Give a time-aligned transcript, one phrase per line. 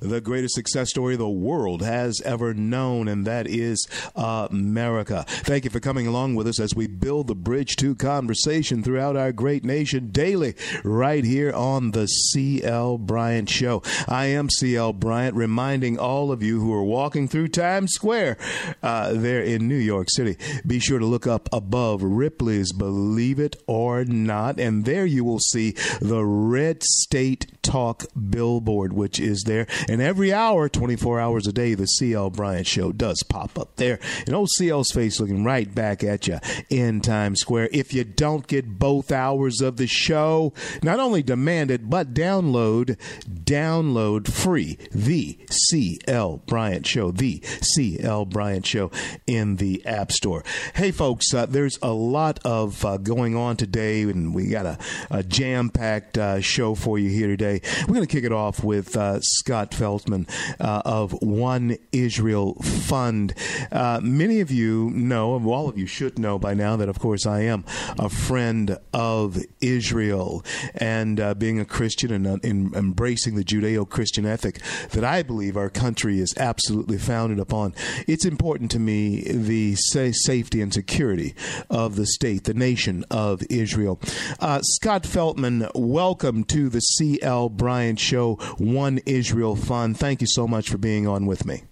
[0.00, 5.24] the greatest success story the world has ever known, and that is America.
[5.26, 9.16] Thank you for coming along with us as we build the bridge to conversation throughout
[9.16, 13.82] our great nation daily, right here on the CL Bryant Show.
[14.08, 18.38] I am CL Bryant, reminding all of you who are walking through Times Square
[18.82, 23.56] uh, there in New York City, be sure to look up above Ripley's believe it
[23.66, 24.60] or not.
[24.60, 29.66] And there you will see the Red State Talk billboard, which is there.
[29.88, 33.98] And every hour, 24 hours a day, the CL Bryant Show does pop up there.
[34.26, 36.38] And old CL's face looking right back at you
[36.70, 37.70] in Times Square.
[37.72, 40.52] If you don't get both hours of the show,
[40.82, 42.96] not only demand it, but download,
[43.28, 48.90] download free the CL Bryant Show, the CL Bryant Show
[49.26, 50.44] in the App Store.
[50.74, 54.78] Hey, folks, uh, there's a lot of uh, going on today, and we got a,
[55.10, 57.60] a jam packed uh, show for you here today.
[57.82, 59.20] We're going to kick it off with uh,
[59.66, 60.28] Scott Feltman
[60.60, 63.34] uh, of One Israel Fund.
[63.72, 67.26] Uh, many of you know, all of you should know by now, that of course
[67.26, 67.64] I am
[67.98, 70.44] a friend of Israel
[70.76, 74.60] and uh, being a Christian and in embracing the Judeo Christian ethic
[74.90, 77.74] that I believe our country is absolutely founded upon.
[78.06, 81.34] It's important to me the safety and security
[81.70, 83.98] of the state, the nation of Israel.
[84.38, 89.98] Uh, Scott Feltman, welcome to the CL Bryant Show, One Israel Fund.
[89.98, 91.64] Thank you so much for being on with me.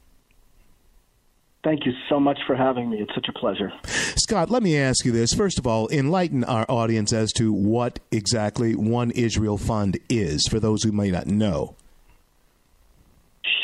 [1.65, 2.99] Thank you so much for having me.
[3.01, 3.73] It's such a pleasure.
[3.85, 5.33] Scott, let me ask you this.
[5.33, 10.61] First of all, enlighten our audience as to what exactly One Israel Fund is for
[10.61, 11.75] those who may not know.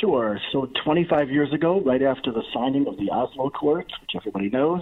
[0.00, 0.40] Sure.
[0.50, 4.80] So, 25 years ago, right after the signing of the Oslo Accords, which everybody knows,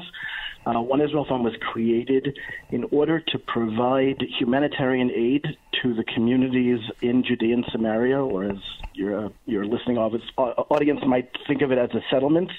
[0.68, 2.38] uh, One Israel Fund was created
[2.70, 5.46] in order to provide humanitarian aid
[5.82, 8.58] to the communities in Judea and Samaria, or as
[8.94, 12.52] your, uh, your listening audience might think of it as the settlements,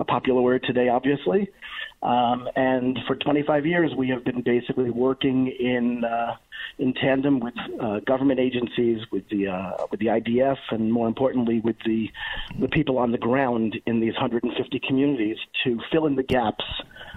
[0.00, 1.48] a popular word today, obviously.
[2.02, 6.36] Um, and for 25 years, we have been basically working in uh,
[6.78, 11.60] in tandem with uh, government agencies, with the uh, with the IDF, and more importantly,
[11.60, 12.10] with the
[12.60, 16.64] the people on the ground in these 150 communities to fill in the gaps,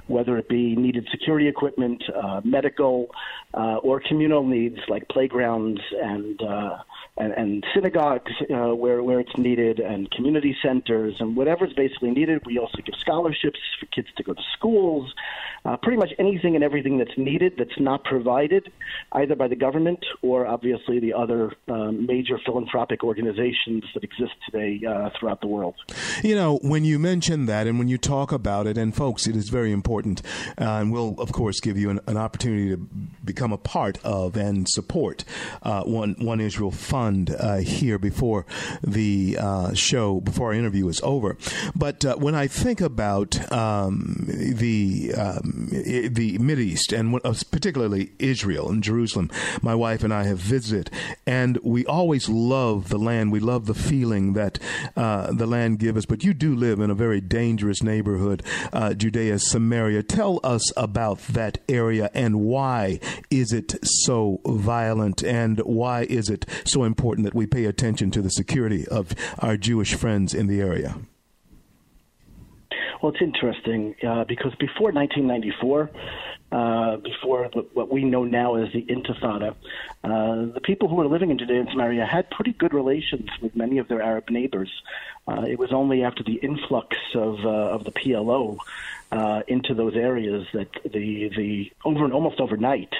[0.10, 3.08] whether it be needed security equipment, uh, medical,
[3.54, 6.78] uh, or communal needs like playgrounds and uh,
[7.20, 12.42] and, and synagogues uh, where where it's needed, and community centers, and whatever's basically needed.
[12.46, 15.14] We also give scholarships for kids to go to schools.
[15.66, 18.72] Uh, pretty much anything and everything that's needed that's not provided
[19.12, 24.82] either by the government or obviously the other um, major philanthropic organizations that exist today
[24.88, 25.76] uh, throughout the world.
[26.24, 29.36] You know, when you mention that and when you talk about it, and folks, it
[29.36, 30.22] is very important,
[30.58, 32.78] uh, and we'll of course give you an, an, opportunity to
[33.24, 35.26] become a part of and support
[35.64, 38.46] uh, one one Israel Fund uh, here before
[38.84, 41.38] the uh, show, before our interview is over.
[41.76, 48.12] But uh, when I think about um, the um, the Mid East and uh, particularly
[48.20, 49.30] Israel and Jerusalem,
[49.62, 50.90] my wife and I have visited,
[51.26, 53.32] and we always love the land.
[53.32, 54.60] We love the feeling that
[54.96, 56.06] uh, the land gives us.
[56.06, 60.04] But you do live in a very dangerous neighborhood, uh, Judea, Samaria.
[60.04, 63.00] Tell us about that area and why
[63.30, 66.99] is it so violent and why is it so important?
[67.00, 70.98] Important that we pay attention to the security of our Jewish friends in the area?
[73.02, 75.90] Well, it's interesting uh, because before 1994,
[76.52, 79.56] uh, before what we know now as the Intifada,
[80.04, 83.56] uh, the people who were living in Judea and Samaria had pretty good relations with
[83.56, 84.70] many of their Arab neighbors.
[85.26, 88.58] Uh, it was only after the influx of uh, of the PLO
[89.14, 92.94] uh, into those areas that the the over almost overnight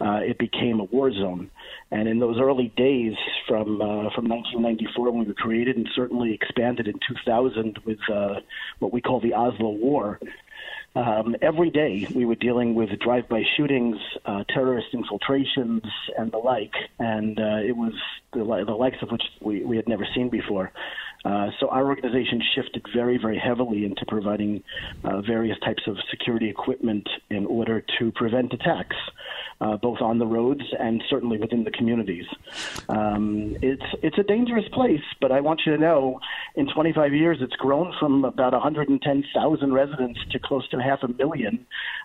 [0.00, 1.50] it became a war zone.
[1.92, 3.12] And in those early days,
[3.46, 8.40] from uh, from 1994 when we were created, and certainly expanded in 2000 with uh,
[8.78, 10.18] what we call the Oslo War,
[10.94, 15.82] um, every day we were dealing with drive-by shootings, uh, terrorist infiltrations,
[16.16, 17.92] and the like, and uh, it was
[18.32, 20.72] the, the likes of which we, we had never seen before.
[21.24, 24.62] Uh, so our organization shifted very, very heavily into providing
[25.04, 28.96] uh, various types of security equipment in order to prevent attacks,
[29.62, 32.24] uh, both on the roads and certainly within the communities.
[32.88, 36.18] Um, it's it's a dangerous place, but I want you to know,
[36.56, 41.64] in 25 years, it's grown from about 110,000 residents to close to half a million,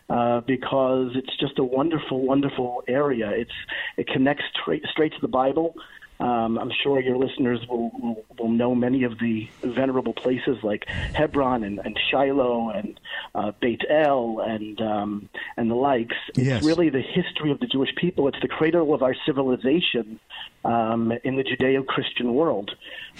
[0.09, 3.31] uh, because it's just a wonderful, wonderful area.
[3.31, 3.57] It's
[3.97, 5.73] it connects straight, straight to the Bible.
[6.19, 10.85] Um, I'm sure your listeners will, will, will know many of the venerable places like
[10.87, 12.99] Hebron and, and Shiloh and
[13.35, 16.15] uh, Beit El and um, and the likes.
[16.35, 16.57] Yes.
[16.57, 18.27] It's really the history of the Jewish people.
[18.27, 20.19] It's the cradle of our civilization
[20.65, 22.71] um, in the Judeo-Christian world,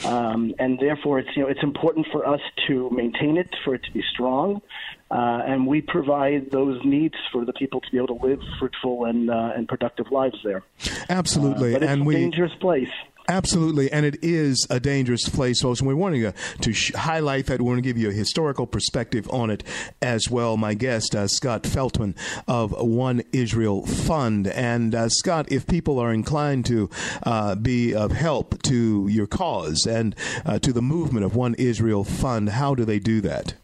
[0.03, 3.83] um, and therefore it's you know it's important for us to maintain it, for it
[3.83, 4.61] to be strong,
[5.11, 9.05] uh, and we provide those needs for the people to be able to live fruitful
[9.05, 10.63] and uh, and productive lives there.
[11.09, 12.89] Absolutely, Uh, but it's and a we dangerous place.
[13.29, 15.81] Absolutely, and it is a dangerous place, folks.
[15.81, 17.59] And we wanting to, to sh- highlight that.
[17.59, 19.65] We want to give you a historical perspective on it
[20.01, 20.55] as well.
[20.55, 22.15] My guest, uh, Scott Feltman
[22.47, 24.47] of One Israel Fund.
[24.47, 26.89] And uh, Scott, if people are inclined to
[27.23, 30.15] uh, be of help to your cause and
[30.45, 33.55] uh, to the movement of One Israel Fund, how do they do that?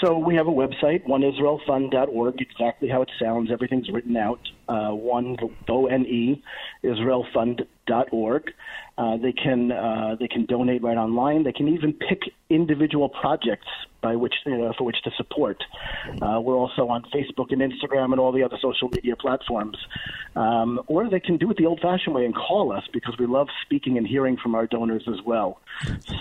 [0.00, 3.50] So we have a website, oneisraelfund.org, exactly how it sounds.
[3.52, 4.40] Everything's written out.
[4.68, 5.36] Uh, one
[5.68, 6.42] O N E
[6.84, 8.52] israelfund.org.
[8.96, 11.42] Uh, they can uh, they can donate right online.
[11.42, 13.66] They can even pick individual projects
[14.00, 15.62] by which you know, for which to support.
[16.22, 19.76] Uh, we're also on Facebook and Instagram and all the other social media platforms.
[20.36, 23.48] Um, or they can do it the old-fashioned way and call us because we love
[23.62, 25.60] speaking and hearing from our donors as well.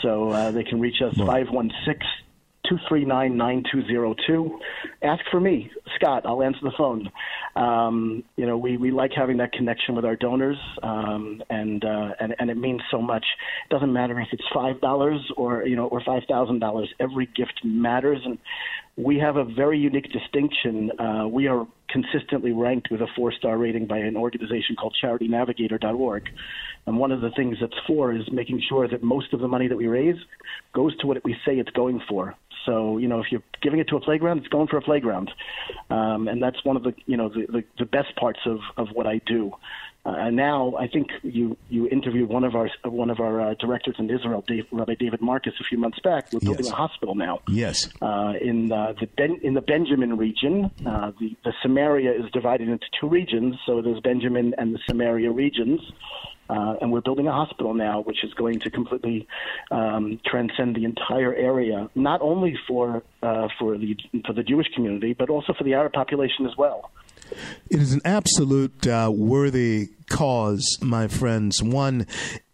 [0.01, 2.05] So uh, they can reach us five one six.
[2.69, 4.59] 239 9202.
[5.01, 6.23] Ask for me, Scott.
[6.25, 7.11] I'll answer the phone.
[7.55, 12.09] Um, you know, we, we like having that connection with our donors, um, and, uh,
[12.19, 13.25] and and it means so much.
[13.69, 16.89] It doesn't matter if it's five dollars or you know or five thousand dollars.
[16.99, 18.37] Every gift matters, and
[18.97, 20.91] we have a very unique distinction.
[20.99, 26.29] Uh, we are consistently ranked with a four star rating by an organization called CharityNavigator.org.
[26.85, 29.67] And one of the things that's for is making sure that most of the money
[29.67, 30.17] that we raise
[30.73, 32.35] goes to what we say it's going for.
[32.69, 35.31] So you know, if you're giving it to a playground, it's going for a playground,
[35.89, 38.87] um, and that's one of the you know the, the, the best parts of, of
[38.93, 39.51] what I do.
[40.05, 43.53] Uh, and now I think you you interviewed one of our one of our uh,
[43.59, 46.31] directors in Israel, Dave, Rabbi David Marcus, a few months back.
[46.31, 46.73] We're building Yes.
[46.73, 47.39] a hospital now.
[47.49, 47.89] Yes.
[48.01, 52.69] Uh, in uh, the ben- in the Benjamin region, uh, the the Samaria is divided
[52.69, 53.55] into two regions.
[53.65, 55.81] So there's Benjamin and the Samaria regions.
[56.49, 59.27] Uh, and we're building a hospital now, which is going to completely
[59.71, 65.13] um, transcend the entire area, not only for uh, for the for the Jewish community,
[65.13, 66.89] but also for the Arab population as well.
[67.69, 71.61] It is an absolute uh, worthy cause, my friends.
[71.63, 72.05] One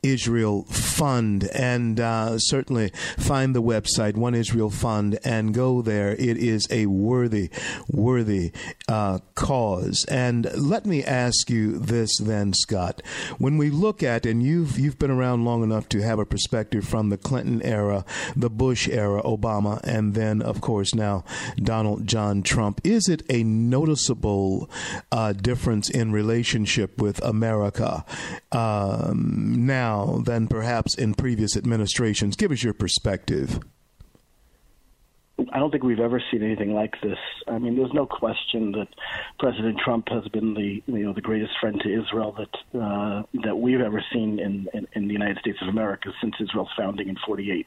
[0.05, 6.11] Israel Fund, and uh, certainly find the website One Israel Fund and go there.
[6.11, 7.49] It is a worthy,
[7.89, 8.51] worthy
[8.87, 10.05] uh, cause.
[10.07, 13.01] And let me ask you this, then, Scott.
[13.39, 16.87] When we look at, and you've you've been around long enough to have a perspective
[16.87, 21.23] from the Clinton era, the Bush era, Obama, and then, of course, now
[21.57, 22.79] Donald John Trump.
[22.83, 24.69] Is it a noticeable
[25.11, 27.44] uh, difference in relationship with America
[28.51, 32.35] um, now than perhaps in previous administrations?
[32.35, 33.59] Give us your perspective.
[35.51, 37.17] I don't think we've ever seen anything like this.
[37.47, 38.87] I mean, there's no question that
[39.37, 43.57] President Trump has been the you know the greatest friend to Israel that uh, that
[43.57, 47.17] we've ever seen in, in in the United States of America since Israel's founding in
[47.25, 47.65] '48.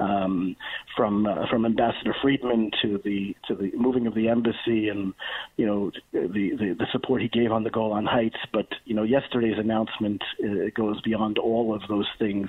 [0.00, 0.56] Um,
[0.96, 5.14] from uh, from Ambassador Friedman to the to the moving of the embassy and
[5.56, 6.28] you know the,
[6.58, 10.70] the the support he gave on the Golan Heights, but you know yesterday's announcement uh,
[10.74, 12.48] goes beyond all of those things.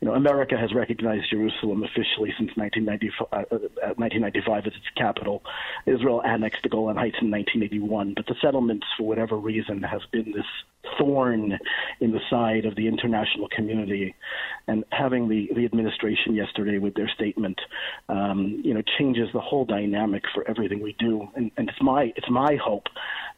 [0.00, 5.42] You know, America has recognized Jerusalem officially since 1995, uh, uh, 1995 as its capital.
[5.86, 10.32] Israel annexed the Golan Heights in 1981, but the settlements, for whatever reason, has been
[10.32, 10.46] this
[10.98, 11.58] thorn
[12.00, 14.14] in the side of the international community.
[14.66, 17.58] And having the, the administration yesterday with their statement,
[18.08, 21.28] um, you know, changes the whole dynamic for everything we do.
[21.34, 22.84] And, and it's my it's my hope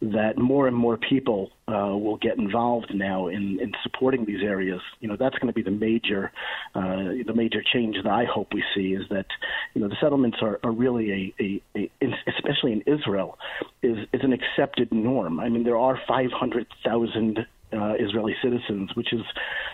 [0.03, 4.81] that more and more people uh, will get involved now in, in supporting these areas.
[5.01, 6.33] You know, that's going to be the major
[6.75, 9.27] uh, the major change that I hope we see is that
[9.75, 11.91] you know the settlements are, are really a, a, a
[12.29, 13.39] especially in Israel
[13.83, 15.41] is is an accepted norm.
[15.41, 19.21] I mean, there are 500,000 uh, Israeli citizens, which is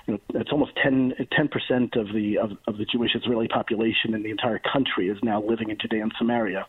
[0.06, 1.14] you know, it's almost 10
[1.50, 5.42] percent of the of, of the Jewish Israeli population in the entire country is now
[5.42, 6.66] living in Judea and Samaria.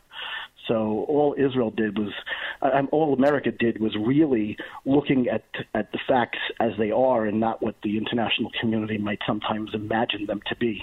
[0.68, 2.14] So all Israel did was,
[2.62, 5.44] uh, all America did was really looking at
[5.74, 10.26] at the facts as they are, and not what the international community might sometimes imagine
[10.26, 10.82] them to be.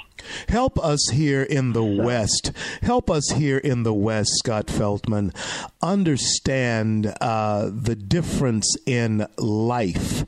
[0.49, 2.05] Help us here in the so.
[2.05, 2.53] West.
[2.83, 5.33] Help us here in the West, Scott Feltman,
[5.81, 10.25] understand uh, the difference in life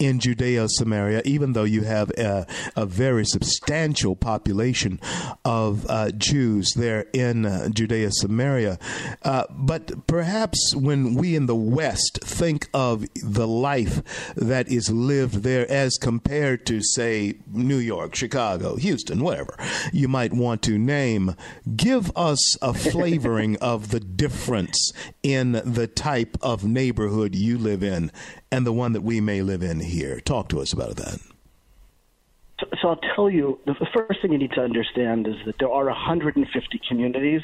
[0.00, 4.98] in Judea Samaria, even though you have a, a very substantial population
[5.44, 8.78] of uh, Jews there in uh, Judea Samaria.
[9.22, 15.42] Uh, but perhaps when we in the West think of the life that is lived
[15.42, 19.54] there as compared to, say, New York, Chicago, Houston, whatever
[19.92, 21.36] you might want to name,
[21.76, 24.92] give us a flavoring of the difference
[25.22, 28.10] in the type of neighborhood you live in
[28.52, 30.20] and the one that we may live in here.
[30.20, 31.18] Talk to us about that.
[32.60, 35.70] So, so I'll tell you the first thing you need to understand is that there
[35.70, 37.42] are 150 communities.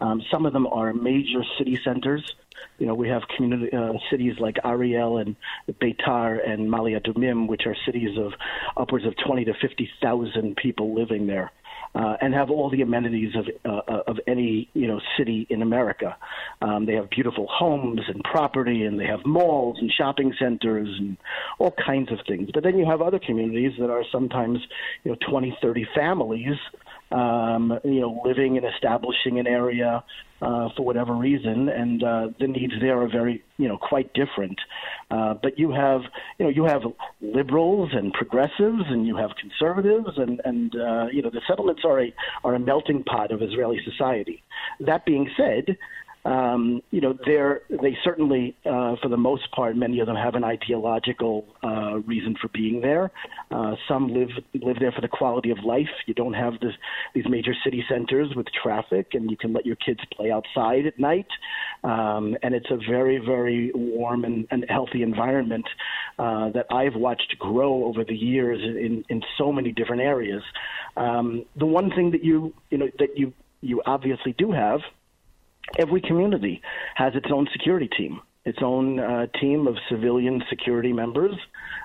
[0.00, 2.34] Um, some of them are major city centers.
[2.78, 5.36] You know, we have community uh, cities like Ariel and
[5.70, 8.32] Beitar and Ma'ale Adumim, which are cities of
[8.76, 11.50] upwards of 20 to 50,000 people living there
[11.96, 16.16] uh, and have all the amenities of uh, of any you know city in America.
[16.60, 21.16] Um, they have beautiful homes and property, and they have malls and shopping centers and
[21.58, 22.50] all kinds of things.
[22.52, 24.58] But then you have other communities that are sometimes
[25.04, 26.56] you know 20, 30 families
[27.10, 30.02] um, you know, living and establishing an area
[30.42, 34.58] uh, for whatever reason, and uh, the needs there are very, you know, quite different.
[35.10, 36.02] Uh, but you have,
[36.38, 36.82] you know, you have
[37.20, 42.00] liberals and progressives, and you have conservatives, and and uh, you know, the settlements are
[42.00, 42.14] a
[42.44, 44.42] are a melting pot of Israeli society.
[44.80, 45.76] That being said,
[46.26, 50.34] um, you know, they're, they certainly, uh, for the most part, many of them have
[50.34, 53.12] an ideological uh, reason for being there.
[53.52, 54.30] Uh, some live
[54.60, 55.88] live there for the quality of life.
[56.06, 56.72] You don't have this,
[57.14, 60.98] these major city centers with traffic, and you can let your kids play outside at
[60.98, 61.28] night.
[61.84, 65.66] Um, and it's a very, very warm and, and healthy environment
[66.18, 70.42] uh, that I've watched grow over the years in, in so many different areas.
[70.96, 74.80] Um, the one thing that you, you know, that you you obviously do have
[75.78, 76.60] every community
[76.94, 81.34] has its own security team, its own uh, team of civilian security members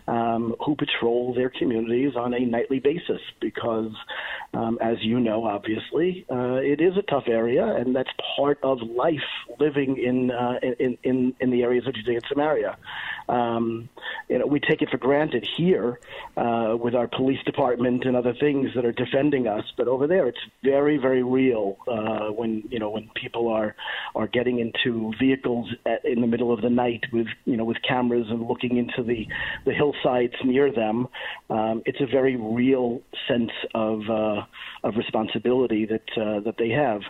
[0.07, 3.91] um, who patrol their communities on a nightly basis because,
[4.53, 8.79] um, as you know, obviously, uh, it is a tough area, and that's part of
[8.81, 9.15] life
[9.59, 12.77] living in uh, in, in in the areas of Judea and Samaria.
[13.29, 13.89] Um,
[14.27, 15.99] you know, we take it for granted here
[16.35, 20.27] uh, with our police department and other things that are defending us, but over there,
[20.27, 23.75] it's very, very real uh, when you know when people are
[24.15, 27.77] are getting into vehicles at, in the middle of the night with you know with
[27.88, 29.27] cameras and looking into the
[29.65, 31.08] the hillsides near them.
[31.50, 34.41] Um, it's a very real sense of uh,
[34.84, 37.01] of responsibility that uh, that they have.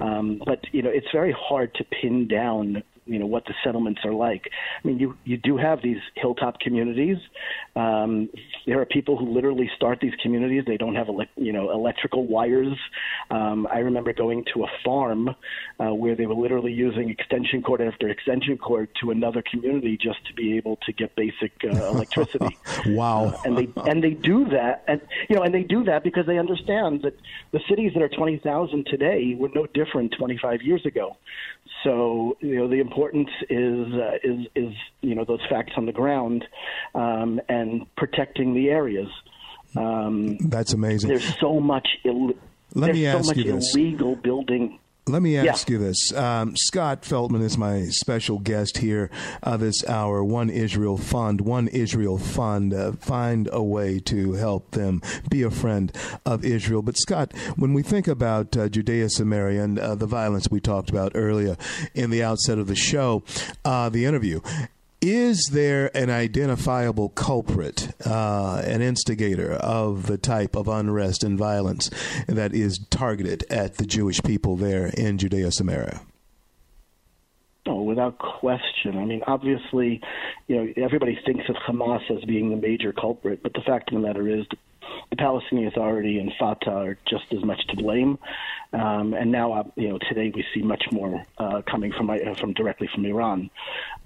[0.00, 4.00] Um, but you know, it's very hard to pin down you know what the settlements
[4.04, 4.48] are like.
[4.82, 7.16] I mean, you you do have these hilltop communities.
[7.74, 8.28] Um,
[8.66, 10.62] there are people who literally start these communities.
[10.66, 12.78] They don't have ele- you know electrical wires.
[13.30, 15.34] Um, I remember going to a farm
[15.80, 20.24] uh, where they were literally using extension cord after extension cord to another community just
[20.28, 22.56] to be able to get basic uh, electricity.
[22.86, 23.24] wow!
[23.26, 26.26] Uh, and they and they do that, and you know, and they do that because
[26.26, 27.16] they understand that
[27.50, 31.16] the cities that are twenty thousand today were no different twenty five years ago.
[31.82, 32.99] So you know the importance
[33.48, 36.44] is uh, is is you know those facts on the ground
[36.94, 39.08] um, and protecting the areas.
[39.76, 41.08] Um, That's amazing.
[41.08, 41.88] There's so much.
[42.04, 42.34] Ill-
[42.74, 43.74] Let me ask so you this.
[43.74, 45.72] illegal building let me ask yeah.
[45.72, 46.12] you this.
[46.12, 49.10] Um, Scott Feltman is my special guest here
[49.42, 50.22] uh, this hour.
[50.24, 52.72] One Israel Fund, One Israel Fund.
[52.72, 55.92] Uh, find a way to help them be a friend
[56.24, 56.82] of Israel.
[56.82, 60.90] But, Scott, when we think about uh, Judea Samaria and uh, the violence we talked
[60.90, 61.56] about earlier
[61.94, 63.22] in the outset of the show,
[63.64, 64.40] uh, the interview,
[65.00, 71.90] is there an identifiable culprit, uh, an instigator of the type of unrest and violence
[72.26, 76.00] that is targeted at the Jewish people there in Judea Samaria?
[77.66, 78.96] Oh, without question.
[78.96, 80.00] I mean, obviously,
[80.48, 84.00] you know, everybody thinks of Hamas as being the major culprit, but the fact of
[84.00, 84.46] the matter is,
[85.10, 88.18] the Palestinian Authority and Fatah are just as much to blame.
[88.72, 92.16] Um, and now, uh, you know, today we see much more uh, coming from uh,
[92.38, 93.50] from directly from Iran.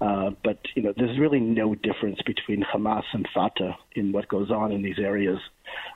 [0.01, 4.49] Uh, but you know, there's really no difference between Hamas and Fatah in what goes
[4.49, 5.39] on in these areas.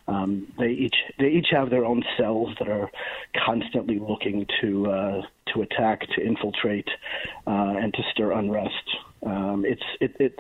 [0.07, 2.91] Um, they each they each have their own cells that are
[3.45, 5.21] constantly looking to uh,
[5.53, 6.87] to attack, to infiltrate,
[7.47, 8.97] uh, and to stir unrest.
[9.25, 10.39] Um, it's it, it,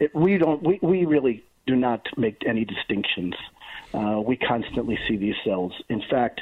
[0.00, 3.34] it we don't we, we really do not make any distinctions.
[3.94, 5.72] Uh, we constantly see these cells.
[5.88, 6.40] In fact,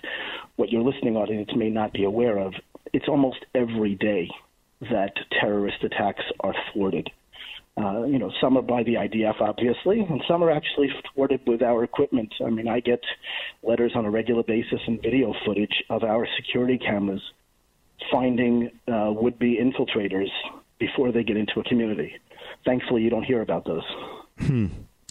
[0.57, 2.55] what your listening audience may not be aware of,
[2.93, 4.29] it's almost every day
[4.81, 7.11] that terrorist attacks are thwarted.
[7.79, 11.63] Uh, you know, some are by the IDF, obviously, and some are actually thwarted with
[11.63, 12.33] our equipment.
[12.45, 13.01] I mean, I get
[13.63, 17.21] letters on a regular basis and video footage of our security cameras
[18.11, 20.29] finding uh, would be infiltrators
[20.79, 22.15] before they get into a community.
[22.65, 23.85] Thankfully, you don't hear about those.
[24.39, 24.67] Hmm.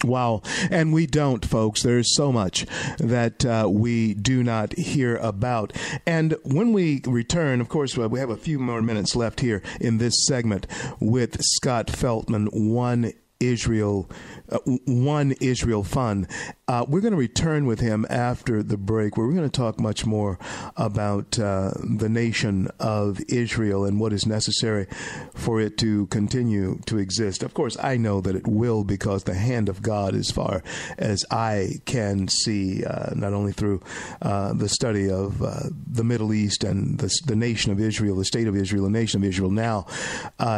[0.05, 0.41] Wow.
[0.69, 1.83] And we don't, folks.
[1.83, 2.65] There's so much
[2.97, 5.73] that uh, we do not hear about.
[6.05, 9.97] And when we return, of course, we have a few more minutes left here in
[9.97, 10.67] this segment
[10.99, 14.09] with Scott Feltman, one Israel
[14.49, 16.27] uh, One Israel Fund.
[16.67, 19.79] Uh, we're going to return with him after the break, where we're going to talk
[19.79, 20.39] much more
[20.75, 24.87] about uh, the nation of Israel and what is necessary
[25.35, 27.43] for it to continue to exist.
[27.43, 30.63] Of course, I know that it will because the hand of God, as far
[30.97, 33.83] as I can see, uh, not only through
[34.23, 38.25] uh, the study of uh, the Middle East and the, the, nation of Israel, the
[38.25, 39.85] state of Israel, the nation of Israel now,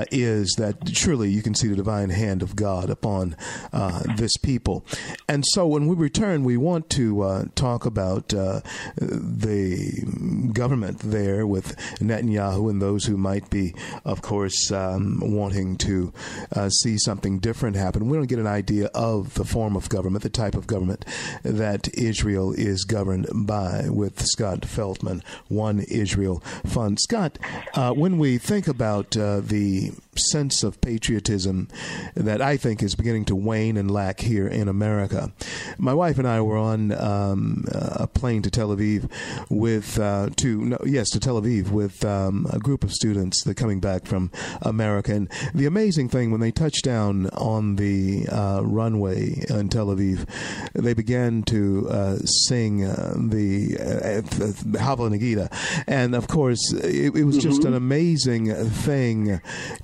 [0.09, 3.35] is that surely you can see the divine hand of God upon
[3.73, 4.85] uh, this people.
[5.27, 8.61] And so when we return, we want to uh, talk about uh,
[8.95, 13.73] the government there with Netanyahu and those who might be,
[14.05, 16.13] of course, um, wanting to
[16.55, 18.07] uh, see something different happen.
[18.07, 21.05] We don't get an idea of the form of government, the type of government
[21.43, 26.99] that Israel is governed by with Scott Feltman, One Israel Fund.
[26.99, 27.37] Scott,
[27.73, 31.67] uh, when we think about the sense of patriotism
[32.15, 35.31] that I think is beginning to wane and lack here in America.
[35.77, 39.09] My wife and I were on um, a plane to Tel Aviv
[39.49, 43.55] with uh, to no, yes to Tel Aviv with um, a group of students that
[43.55, 44.31] coming back from
[44.61, 45.13] America.
[45.13, 50.27] And the amazing thing when they touched down on the uh, runway in Tel Aviv,
[50.73, 55.47] they began to uh, sing uh, the uh, Hava Nagila,
[55.87, 57.67] and of course it, it was just mm-hmm.
[57.67, 59.41] an amazing thing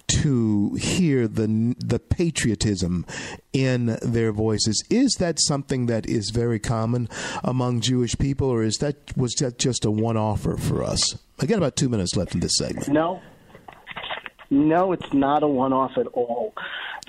[0.08, 0.23] to
[0.76, 3.06] hear the the patriotism
[3.52, 4.84] in their voices.
[4.90, 7.10] Is that something that is very common
[7.44, 11.18] among Jewish people, or is that was that just a one offer for us?
[11.42, 12.88] I got about two minutes left in this segment.
[12.90, 13.22] No,
[14.50, 16.54] no, it's not a one off at all.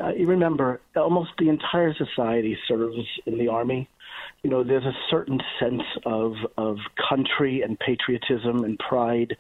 [0.01, 2.97] Uh, you remember, almost the entire society serves
[3.27, 3.89] in the army
[4.45, 6.77] you know, there's a certain sense of of
[7.09, 9.39] country and patriotism and pride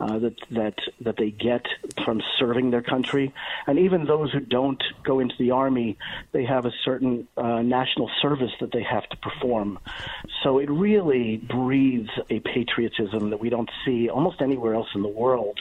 [0.00, 1.66] uh, that that that they get
[2.06, 3.34] from serving their country,
[3.66, 5.98] and even those who don't go into the army,
[6.32, 9.78] they have a certain uh, national service that they have to perform.
[10.42, 15.08] So it really breathes a patriotism that we don't see almost anywhere else in the
[15.08, 15.60] world,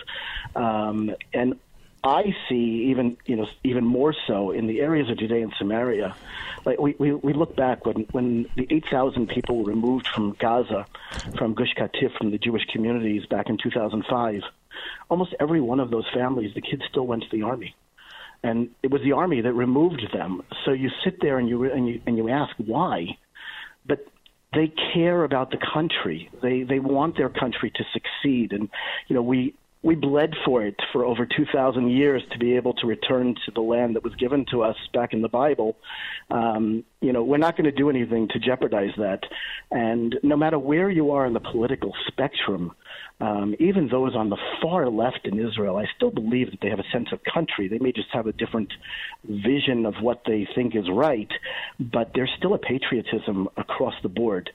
[0.56, 1.60] um, and
[2.06, 6.16] I see even you know even more so in the areas of Judea and Samaria.
[6.64, 10.36] Like we, we, we look back when when the eight thousand people were removed from
[10.40, 10.86] Gaza,
[11.38, 14.44] from Gush Katif, from the Jewish communities back in 2005.
[15.10, 17.76] Almost every one of those families, the kids still went to the army,
[18.44, 20.44] and it was the army that removed them.
[20.64, 23.18] So you sit there and you and you and you ask why,
[23.86, 24.06] but
[24.54, 26.30] they care about the country.
[26.44, 28.70] They they want their country to succeed, and
[29.08, 32.88] you know we we bled for it for over 2,000 years to be able to
[32.88, 35.78] return to the land that was given to us back in the Bible.
[36.32, 39.22] Um, you know, we're not going to do anything to jeopardize that.
[39.70, 42.72] And no matter where you are in the political spectrum,
[43.22, 46.80] um, even those on the far left in Israel, I still believe that they have
[46.80, 47.68] a sense of country.
[47.70, 48.74] They may just have a different
[49.24, 51.32] vision of what they think is right,
[51.80, 54.50] but there's still a patriotism across the board.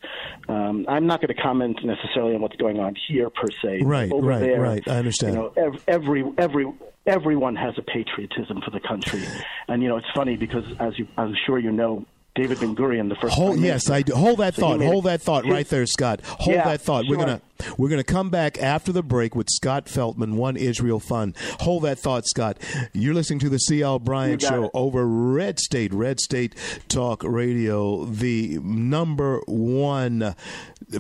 [0.49, 3.83] Um, I'm not going to comment necessarily on what's going on here per se.
[3.83, 4.87] Right, Over right, there, right.
[4.87, 5.35] I understand.
[5.35, 6.67] You know, every every
[7.07, 9.23] everyone has a patriotism for the country,
[9.69, 13.09] and you know it's funny because as you, I'm sure you know, David Ben Gurion,
[13.09, 13.35] the first.
[13.35, 14.15] Hold, yes, I do.
[14.15, 14.81] Hold that so thought.
[14.81, 16.21] Hold that thought right there, Scott.
[16.25, 17.05] Hold yeah, that thought.
[17.05, 17.17] Sure.
[17.17, 17.43] We're gonna
[17.77, 21.37] we're gonna come back after the break with Scott Feltman, One Israel Fund.
[21.61, 22.59] Hold that thought, Scott.
[22.93, 23.99] You're listening to the C.L.
[23.99, 24.71] Bryant Show it.
[24.75, 26.55] over Red State, Red State
[26.89, 30.37] Talk Radio, the number one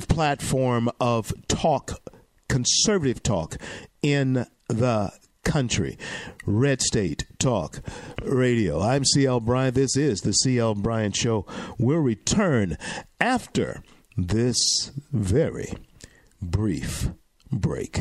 [0.09, 1.93] platform of talk,
[2.49, 3.57] conservative talk
[4.03, 5.12] in the
[5.44, 5.98] country.
[6.46, 7.81] Red State Talk
[8.22, 8.81] Radio.
[8.81, 9.74] I'm CL Bryant.
[9.74, 11.46] This is the CL Bryant Show.
[11.79, 12.76] We'll return
[13.20, 13.83] after
[14.16, 14.59] this
[15.12, 15.72] very
[16.40, 17.11] brief
[17.50, 18.00] break.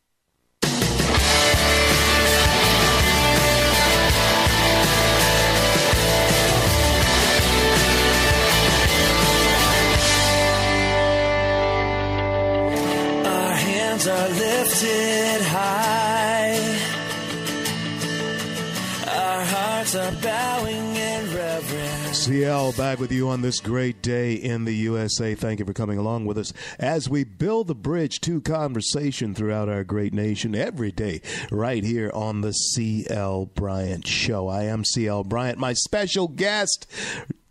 [22.77, 25.35] Back with you on this great day in the USA.
[25.35, 29.67] Thank you for coming along with us as we build the bridge to conversation throughout
[29.67, 34.47] our great nation every day, right here on the CL Bryant Show.
[34.47, 35.59] I am CL Bryant.
[35.59, 36.87] My special guest,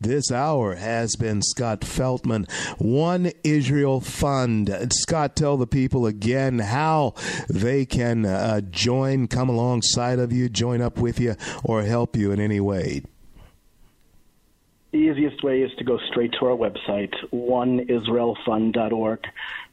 [0.01, 2.47] this hour has been Scott Feltman,
[2.79, 4.89] One Israel Fund.
[4.93, 7.15] Scott, tell the people again how
[7.49, 12.33] they can uh, join, come alongside of you, join up with you, or help you
[12.33, 13.03] in any way.
[14.93, 19.21] The easiest way is to go straight to our website, oneisraelfund.org.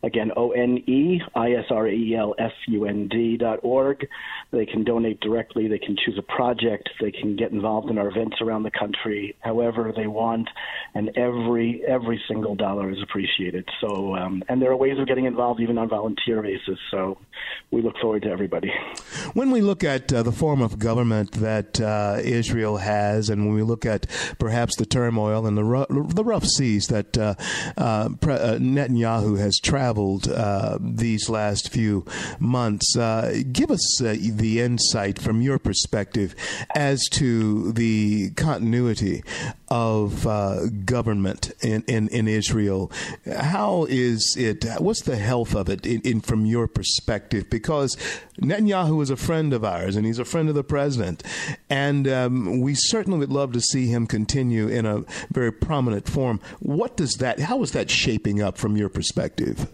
[0.07, 4.07] Again, O N E I S R E L F U N D dot org.
[4.51, 5.67] They can donate directly.
[5.67, 6.89] They can choose a project.
[7.01, 10.47] They can get involved in our events around the country, however they want,
[10.95, 13.67] and every every single dollar is appreciated.
[13.81, 16.79] So, um, and there are ways of getting involved even on volunteer basis.
[16.89, 17.17] So,
[17.69, 18.71] we look forward to everybody.
[19.33, 23.55] When we look at uh, the form of government that uh, Israel has, and when
[23.55, 24.07] we look at
[24.39, 27.35] perhaps the turmoil and the ru- the rough seas that uh,
[27.75, 29.96] uh uh, Netanyahu has traveled
[30.27, 32.05] uh, these last few
[32.39, 32.95] months,
[33.51, 36.35] give us the insight from your perspective
[36.75, 39.23] as to the continuity
[39.69, 42.91] of uh, government in, in, in, Israel.
[43.25, 44.65] How is it?
[44.79, 47.49] What's the health of it in, in, from your perspective?
[47.49, 47.97] Because
[48.39, 51.23] Netanyahu is a friend of ours, and he's a friend of the president,
[51.69, 56.39] and um, we certainly would love to see him continue in a very prominent form.
[56.59, 57.39] What does that?
[57.39, 59.67] How is that shaping up from your perspective?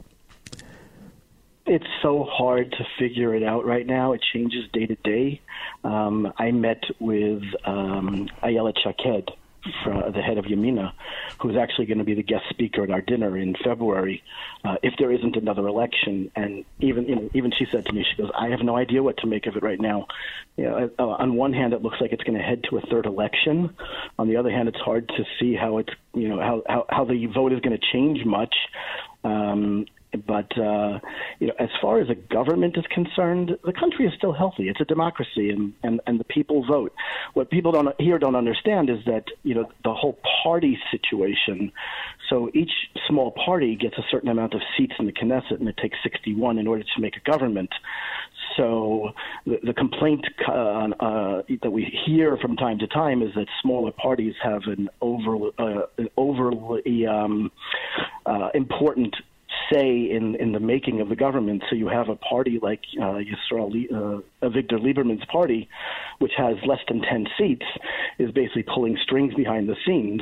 [1.65, 4.11] It's so hard to figure it out right now.
[4.11, 5.41] It changes day to day.
[5.83, 9.31] Um, I met with um, Ayelet Shaked,
[9.85, 10.91] the head of Yamina,
[11.41, 14.21] who's actually going to be the guest speaker at our dinner in February,
[14.65, 16.29] uh, if there isn't another election.
[16.35, 19.01] And even you know, even she said to me, she goes, "I have no idea
[19.01, 20.07] what to make of it right now."
[20.57, 22.81] You know, uh, on one hand, it looks like it's going to head to a
[22.81, 23.73] third election.
[24.19, 27.05] On the other hand, it's hard to see how it's you know how how, how
[27.05, 28.53] the vote is going to change much.
[29.23, 29.85] Um,
[30.25, 30.99] but uh,
[31.39, 34.69] you know, as far as a government is concerned, the country is still healthy.
[34.69, 36.93] It's a democracy, and, and, and the people vote.
[37.33, 41.71] What people don't here don't understand is that you know the whole party situation.
[42.29, 42.71] So each
[43.07, 46.57] small party gets a certain amount of seats in the Knesset, and it takes 61
[46.57, 47.69] in order to make a government.
[48.57, 49.09] So
[49.45, 53.91] the, the complaint uh, uh, that we hear from time to time is that smaller
[53.91, 57.51] parties have an over uh, an overly um,
[58.25, 59.15] uh, important
[59.71, 61.63] say in in the making of the government.
[61.69, 65.69] So you have a party like uh, Yisrael, uh, Victor Lieberman's party,
[66.19, 67.65] which has less than ten seats,
[68.19, 70.21] is basically pulling strings behind the scenes.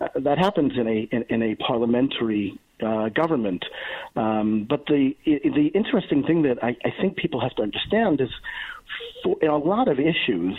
[0.00, 3.64] Uh, that happens in a in, in a parliamentary uh, government.
[4.16, 8.30] Um, but the the interesting thing that I, I think people have to understand is,
[9.22, 10.58] for, in a lot of issues,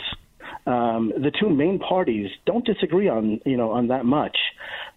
[0.67, 4.37] um, the two main parties don't disagree on you know on that much.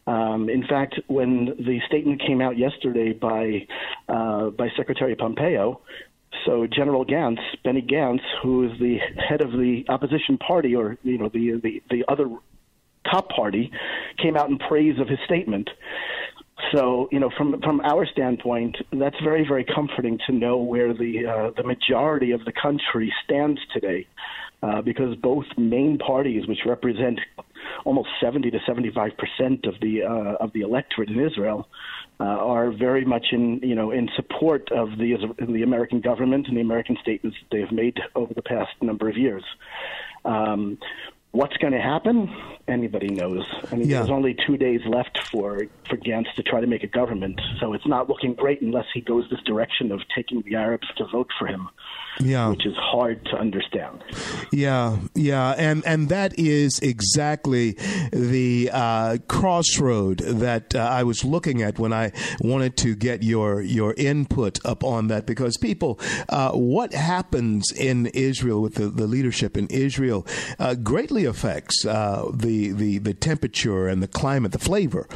[0.06, 3.66] Um, in fact, when the statement came out yesterday by
[4.08, 5.80] uh, by Secretary Pompeo,
[6.44, 11.18] so General Gantz, Benny Gantz, who is the head of the opposition party, or you
[11.18, 12.28] know the the, the other
[13.10, 13.70] top party,
[14.20, 15.70] came out in praise of his statement.
[16.74, 21.26] So, you know, from from our standpoint, that's very, very comforting to know where the
[21.26, 24.06] uh, the majority of the country stands today,
[24.62, 27.18] uh, because both main parties, which represent
[27.84, 31.68] almost 70 to 75 percent of the uh, of the electorate in Israel,
[32.18, 35.16] uh, are very much in you know in support of the
[35.48, 39.08] the American government and the American statements that they have made over the past number
[39.08, 39.44] of years.
[40.24, 40.78] Um,
[41.32, 42.28] What's going to happen?
[42.66, 43.42] Anybody knows.
[43.70, 43.98] I mean, Yeah.
[43.98, 47.72] there's only two days left for for Gantz to try to make a government, so
[47.72, 51.28] it's not looking great unless he goes this direction of taking the Arabs to vote
[51.38, 51.68] for him,
[52.20, 52.48] Yeah.
[52.50, 54.02] which is hard to understand.
[54.52, 57.72] Yeah, yeah, and and that is exactly
[58.12, 63.60] the uh, crossroad that uh, I was looking at when I wanted to get your
[63.62, 69.06] your input up on that because people, uh, what happens in Israel with the, the
[69.08, 70.24] leadership in Israel
[70.60, 70.74] uh,
[71.20, 75.06] greatly affects uh, the the the temperature and the climate, the flavor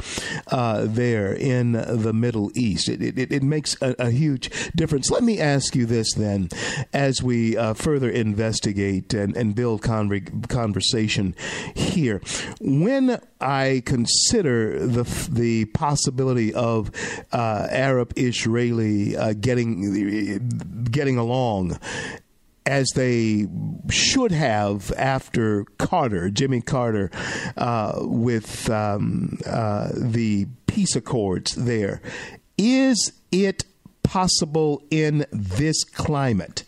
[0.51, 2.89] uh, there in the Middle East.
[2.89, 5.09] It it, it makes a, a huge difference.
[5.09, 6.49] Let me ask you this then,
[6.93, 11.35] as we uh, further investigate and, and build conver- conversation
[11.73, 12.21] here.
[12.61, 16.91] When I consider the the possibility of
[17.31, 21.77] uh, Arab Israeli uh, getting getting along
[22.65, 23.47] as they
[23.89, 27.11] should have after Carter, Jimmy Carter,
[27.57, 32.01] uh, with um, uh, the peace accords there.
[32.57, 33.65] Is it
[34.03, 36.63] possible in this climate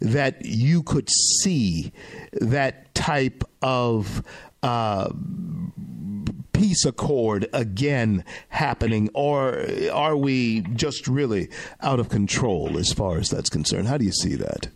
[0.00, 1.92] that you could see
[2.32, 4.22] that type of
[4.62, 5.10] uh,
[6.52, 11.48] peace accord again happening, or are we just really
[11.80, 13.88] out of control as far as that's concerned?
[13.88, 14.68] How do you see that?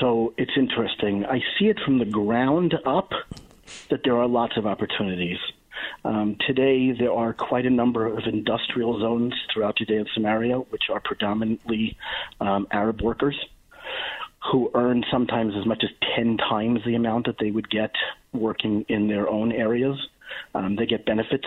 [0.00, 1.24] So it's interesting.
[1.24, 3.10] I see it from the ground up
[3.90, 5.38] that there are lots of opportunities.
[6.04, 10.84] Um, today, there are quite a number of industrial zones throughout Judea and Samaria, which
[10.90, 11.96] are predominantly
[12.40, 13.36] um, Arab workers
[14.52, 17.92] who earn sometimes as much as 10 times the amount that they would get
[18.32, 19.96] working in their own areas.
[20.54, 21.46] Um, they get benefits,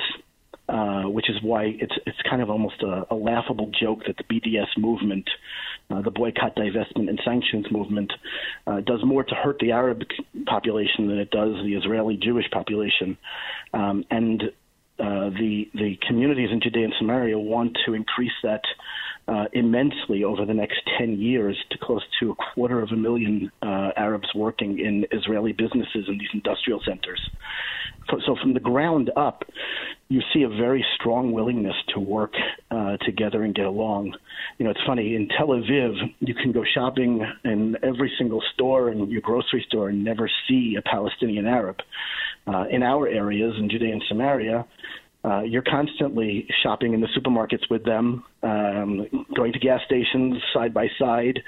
[0.67, 4.23] uh, which is why it's it's kind of almost a, a laughable joke that the
[4.23, 5.29] BDS movement,
[5.91, 8.11] uh, the boycott, divestment, and sanctions movement,
[8.67, 10.01] uh, does more to hurt the Arab
[10.45, 13.17] population than it does the Israeli Jewish population,
[13.73, 14.43] um, and
[14.99, 18.61] uh, the the communities in Judea and Samaria want to increase that
[19.27, 23.51] uh, immensely over the next 10 years to close to a quarter of a million
[23.61, 27.21] uh, Arabs working in Israeli businesses in these industrial centers.
[28.09, 29.43] So, from the ground up,
[30.09, 32.33] you see a very strong willingness to work
[32.69, 34.13] uh, together and get along.
[34.57, 38.89] You know, it's funny in Tel Aviv, you can go shopping in every single store
[38.89, 41.77] and your grocery store and never see a Palestinian Arab.
[42.45, 44.65] Uh, in our areas in Judea and Samaria,
[45.23, 50.73] uh, you're constantly shopping in the supermarkets with them, um, going to gas stations side
[50.73, 51.39] by side.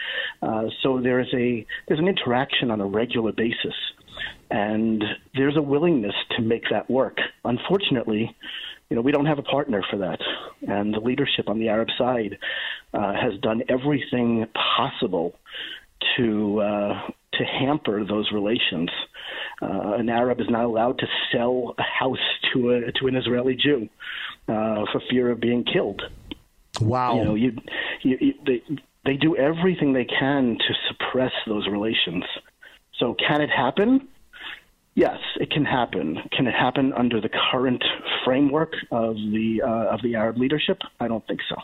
[0.43, 3.73] Uh, so there's a there's an interaction on a regular basis,
[4.53, 7.17] and there's a willingness to make that work.
[7.43, 8.33] Unfortunately,
[8.89, 10.19] you know we don't have a partner for that,
[10.67, 12.37] and the leadership on the Arab side
[12.93, 14.45] uh, has done everything
[14.77, 15.35] possible
[16.15, 18.91] to uh, to hamper those relations.
[19.59, 22.17] Uh, an Arab is not allowed to sell a house
[22.53, 23.89] to a to an Israeli Jew
[24.47, 26.03] uh, for fear of being killed.
[26.79, 27.17] Wow.
[27.17, 27.57] You know, you,
[28.03, 28.61] you, you they
[29.03, 32.23] they do everything they can to suppress those relations.
[32.99, 34.07] So, can it happen?
[34.95, 36.19] Yes, it can happen.
[36.35, 37.83] Can it happen under the current
[38.23, 40.77] framework of the uh, of the Arab leadership?
[40.99, 41.55] I don't think so.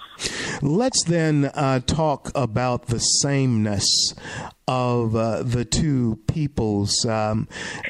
[0.63, 3.86] Let's then uh, talk about the sameness
[4.70, 7.04] of uh, the two peoples.
[7.04, 7.48] Um,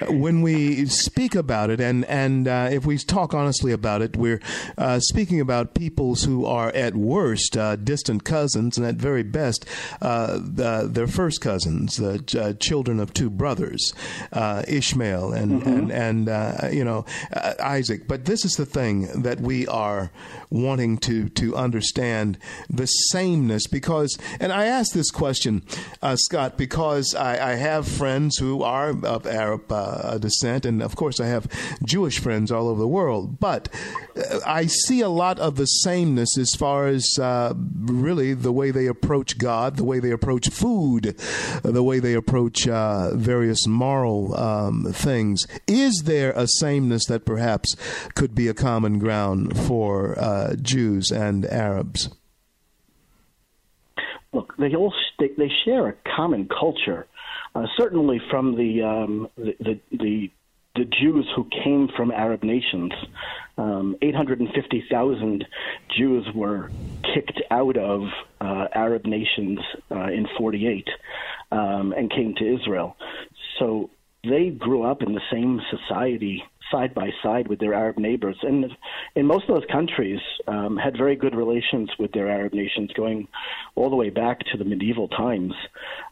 [0.07, 4.39] when we speak about it, and and uh, if we talk honestly about it, we're
[4.77, 9.65] uh, speaking about peoples who are at worst uh, distant cousins, and at very best,
[10.01, 13.93] uh, the, their first cousins, the uh, children of two brothers,
[14.31, 18.07] uh, Ishmael and and and uh, you know uh, Isaac.
[18.07, 20.11] But this is the thing that we are
[20.49, 22.37] wanting to to understand
[22.69, 25.63] the sameness because, and I ask this question,
[26.01, 26.68] uh, Scott, because
[27.15, 31.47] I, I have friends who are of Arab uh, descent, and of course I have
[31.83, 33.39] Jewish friends all over the world.
[33.39, 33.69] But
[34.15, 38.71] uh, I see a lot of the sameness as far as uh, really the way
[38.71, 41.15] they approach God, the way they approach food,
[41.63, 45.47] the way they approach uh, various moral um, things.
[45.67, 47.75] Is there a sameness that perhaps
[48.15, 52.09] could be a common ground for uh, Jews and Arabs?
[54.33, 57.07] Look, they all they, they share a common culture.
[57.55, 60.31] Uh, certainly, from the, um, the, the the
[60.75, 62.93] the Jews who came from Arab nations,
[63.57, 65.45] um, 850,000
[65.97, 66.71] Jews were
[67.13, 68.03] kicked out of
[68.39, 69.59] uh, Arab nations
[69.91, 70.87] uh, in 48
[71.51, 72.95] um, and came to Israel.
[73.57, 73.89] So
[74.23, 78.37] they grew up in the same society side by side with their Arab neighbors.
[78.41, 78.65] And
[79.15, 83.27] in most of those countries um, had very good relations with their Arab nations going
[83.75, 85.53] all the way back to the medieval times.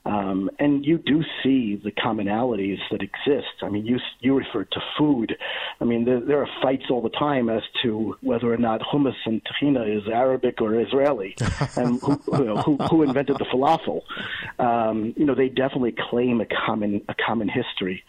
[0.05, 3.61] Um, and you do see the commonalities that exist.
[3.61, 5.35] I mean, you, you referred to food.
[5.81, 9.15] I mean, there, there are fights all the time as to whether or not hummus
[9.25, 11.35] and tahina is Arabic or Israeli,
[11.75, 12.15] and who,
[12.63, 14.01] who, who invented the falafel.
[14.59, 18.03] Um, you know, they definitely claim a common, a common history.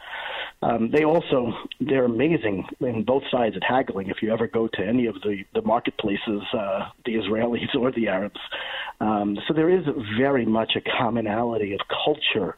[0.60, 4.08] Um, they also they're amazing in both sides at haggling.
[4.08, 8.08] If you ever go to any of the the marketplaces, uh, the Israelis or the
[8.08, 8.40] Arabs,
[9.00, 9.84] um, so there is
[10.18, 12.56] very much a commonality of culture.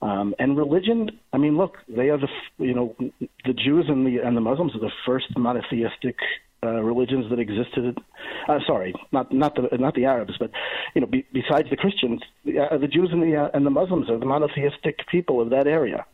[0.00, 2.96] Um, and religion, I mean, look, they are the you know
[3.44, 6.16] the Jews and the and the Muslims are the first monotheistic
[6.64, 7.98] uh, religions that existed.
[8.48, 10.50] Uh, sorry, not not the not the Arabs, but
[10.94, 13.70] you know, be, besides the Christians, the, uh, the Jews and the uh, and the
[13.70, 16.06] Muslims are the monotheistic people of that area.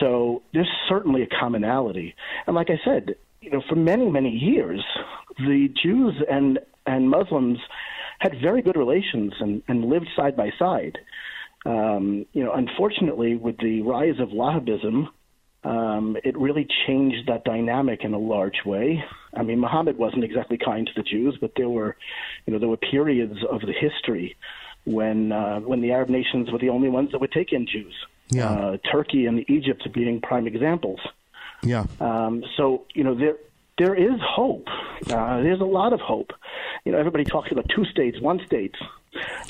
[0.00, 2.14] So there's certainly a commonality.
[2.46, 4.84] And like I said, you know, for many, many years,
[5.38, 7.58] the Jews and, and Muslims
[8.18, 10.98] had very good relations and, and lived side by side.
[11.64, 15.08] Um, you know, unfortunately, with the rise of Wahhabism,
[15.64, 19.02] um, it really changed that dynamic in a large way.
[19.34, 21.96] I mean, Muhammad wasn't exactly kind to the Jews, but there were,
[22.46, 24.36] you know, there were periods of the history
[24.84, 27.94] when uh, when the Arab nations were the only ones that would take in Jews
[28.30, 28.50] yeah.
[28.50, 31.00] uh, Turkey and Egypt being prime examples.
[31.62, 31.84] Yeah.
[32.00, 33.36] Um, so you know there
[33.78, 34.68] there is hope.
[35.10, 36.32] Uh, there's a lot of hope.
[36.84, 38.74] You know, everybody talks about two states, one state.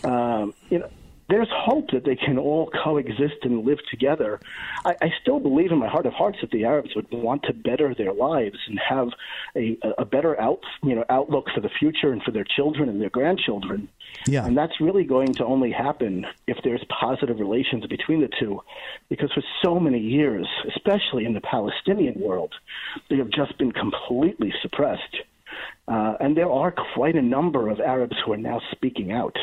[0.04, 0.88] Um, you know,
[1.28, 4.40] there's hope that they can all coexist and live together.
[4.84, 7.52] I, I still believe in my heart of hearts that the Arabs would want to
[7.52, 9.08] better their lives and have
[9.56, 13.00] a, a better out, you know, outlook for the future and for their children and
[13.00, 13.88] their grandchildren.
[14.26, 14.46] Yeah.
[14.46, 18.62] And that's really going to only happen if there's positive relations between the two.
[19.08, 22.54] Because for so many years, especially in the Palestinian world,
[23.10, 25.16] they have just been completely suppressed.
[25.88, 29.36] Uh, and there are quite a number of Arabs who are now speaking out.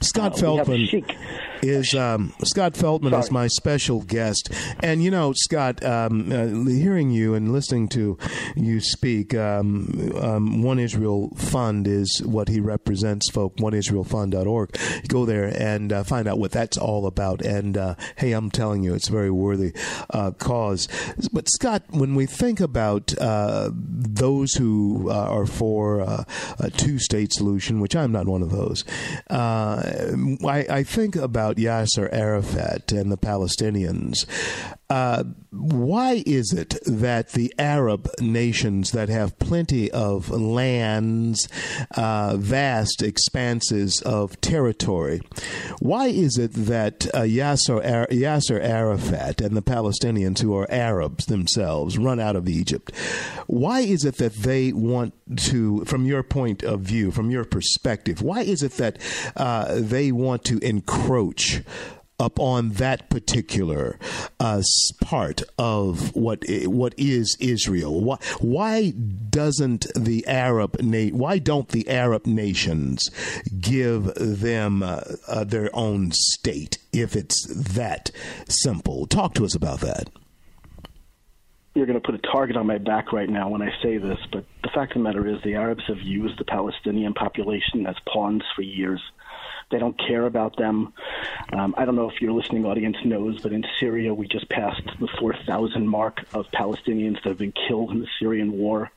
[0.00, 1.16] Scott Uh, Feltman we have Sheikh.
[1.62, 7.10] is um, Scott Feltman is my special guest, and you know Scott, um, uh, hearing
[7.10, 8.18] you and listening to
[8.56, 13.30] you speak, um, um, One Israel Fund is what he represents.
[13.30, 14.76] Folk, OneIsraelFund.org.
[15.08, 17.40] Go there and uh, find out what that's all about.
[17.42, 19.72] And uh, hey, I'm telling you, it's a very worthy
[20.10, 20.88] uh, cause.
[21.32, 26.24] But Scott, when we think about uh, those who uh, are for uh,
[26.58, 28.84] a two-state solution, which I'm not one of those.
[29.30, 29.63] Uh,
[30.46, 34.26] I, I think about Yasser Arafat and the Palestinians.
[34.90, 41.48] Uh, why is it that the Arab nations that have plenty of lands,
[41.96, 45.20] uh, vast expanses of territory,
[45.80, 51.26] why is it that uh, Yasser, Ar- Yasser Arafat and the Palestinians, who are Arabs
[51.26, 52.94] themselves, run out of Egypt?
[53.46, 58.20] Why is it that they want to, from your point of view, from your perspective,
[58.20, 58.98] why is it that
[59.36, 61.62] uh, they want to encroach?
[62.20, 63.98] upon that particular
[64.38, 64.62] uh,
[65.02, 68.00] part of what what is Israel.
[68.00, 73.10] Why, why doesn't the Arab na- why don't the Arab nations
[73.60, 78.10] give them uh, uh, their own state if it's that
[78.48, 79.06] simple?
[79.06, 80.08] Talk to us about that.
[81.74, 84.18] you're going to put a target on my back right now when I say this,
[84.32, 87.96] but the fact of the matter is the Arabs have used the Palestinian population as
[88.06, 89.02] pawns for years.
[89.70, 90.92] They don't care about them.
[91.52, 94.82] Um, I don't know if your listening audience knows, but in Syria, we just passed
[95.00, 98.90] the 4,000 mark of Palestinians that have been killed in the Syrian war.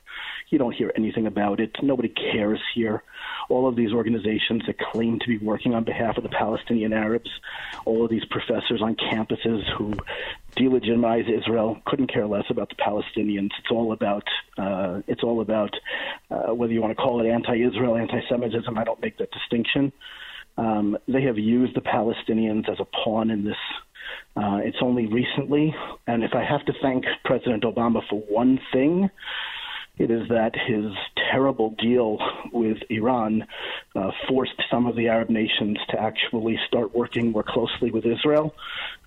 [0.50, 1.76] You don't hear anything about it.
[1.82, 3.02] Nobody cares here.
[3.50, 7.30] All of these organizations that claim to be working on behalf of the Palestinian Arabs,
[7.84, 9.94] all of these professors on campuses who
[10.56, 13.50] delegitimize Israel couldn't care less about the Palestinians.
[13.58, 14.24] It's all about
[14.56, 15.74] uh, it's all about
[16.30, 18.76] uh, whether you want to call it anti-Israel, anti-Semitism.
[18.76, 19.92] I don't make that distinction.
[20.58, 23.56] Um, they have used the Palestinians as a pawn in this.
[24.36, 25.74] Uh, it's only recently,
[26.06, 29.10] and if I have to thank President Obama for one thing,
[29.98, 30.92] it is that his
[31.30, 32.18] terrible deal
[32.52, 33.46] with Iran
[33.96, 38.54] uh, forced some of the Arab nations to actually start working more closely with Israel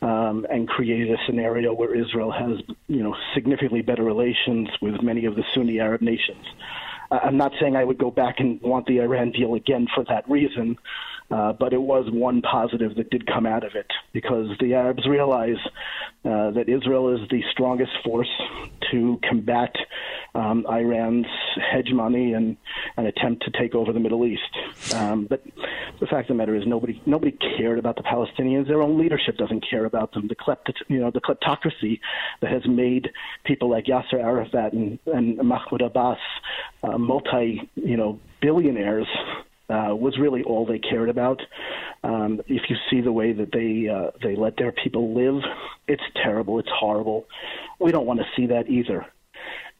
[0.01, 5.25] um, and created a scenario where Israel has, you know, significantly better relations with many
[5.25, 6.45] of the Sunni Arab nations.
[7.09, 10.29] I'm not saying I would go back and want the Iran deal again for that
[10.29, 10.77] reason.
[11.31, 15.07] Uh, but it was one positive that did come out of it because the Arabs
[15.07, 15.57] realize
[16.25, 18.29] uh, that Israel is the strongest force
[18.91, 19.73] to combat
[20.35, 21.27] um, Iran's
[21.73, 22.57] hegemony and
[22.97, 24.93] an attempt to take over the Middle East.
[24.93, 25.43] Um, but
[25.99, 28.67] the fact of the matter is, nobody nobody cared about the Palestinians.
[28.67, 30.27] Their own leadership doesn't care about them.
[30.27, 31.99] The klept, you know, the kleptocracy
[32.41, 33.09] that has made
[33.45, 36.19] people like Yasser Arafat and, and Mahmoud Abbas
[36.83, 39.07] uh, multi, you know, billionaires
[39.69, 41.41] uh, was really all they cared about.
[42.03, 45.41] Um, if you see the way that they uh, they let their people live,
[45.87, 46.59] it's terrible.
[46.59, 47.27] It's horrible.
[47.79, 49.05] We don't want to see that either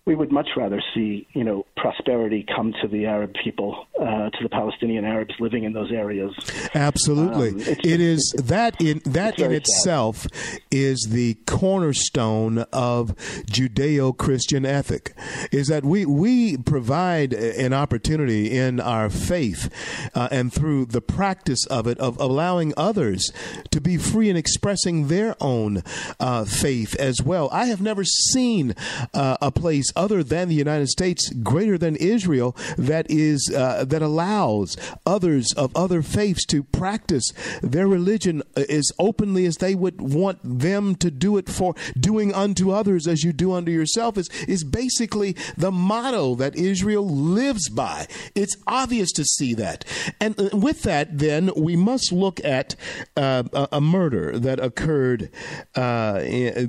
[0.06, 4.38] we would much rather see, you know, prosperity come to the Arab people, uh, to
[4.42, 6.34] the Palestinian Arabs living in those areas.
[6.74, 10.62] Absolutely, um, it is that in that in itself sad.
[10.72, 15.16] is the cornerstone of Judeo-Christian ethic.
[15.52, 19.70] Is that we we provide an opportunity in our faith
[20.16, 23.32] uh, and through the practice of it of allowing others
[23.70, 25.84] to be free in expressing their own
[26.20, 27.50] uh, faith as well.
[27.52, 28.74] I have never seen
[29.14, 34.02] uh, a place other than the United States, greater than Israel, that is uh, that
[34.02, 37.32] allows others of other faiths to practice
[37.62, 42.72] their religion as openly as they would want them to do it for doing unto
[42.72, 48.08] others as you do unto yourself is is basically the motto that Israel lives by.
[48.36, 49.86] It's obvious to see that,
[50.20, 52.76] and uh, with that, then we must look at
[53.18, 55.30] uh, a, murder that occurred
[55.76, 56.22] uh,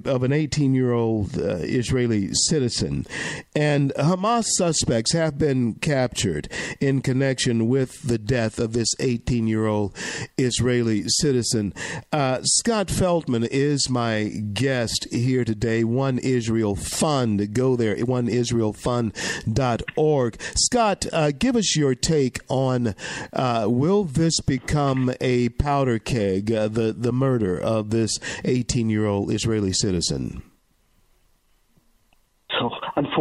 [0.06, 3.06] of an 18 year old uh, Israeli citizen
[3.54, 6.48] and Hamas suspects have been captured
[6.80, 9.94] in connection with the death of this 18 year old
[10.38, 11.74] Israeli citizen.
[12.12, 15.82] Uh, Scott Feltman is my guest here today.
[15.84, 17.54] One Israel Fund.
[17.54, 20.40] Go there, oneisraelfund.org.
[20.56, 22.94] Scott, uh, give us your take on
[23.32, 29.06] uh, will this become a powder keg, uh, the, the murder of this 18 year
[29.06, 30.42] old Israeli citizen?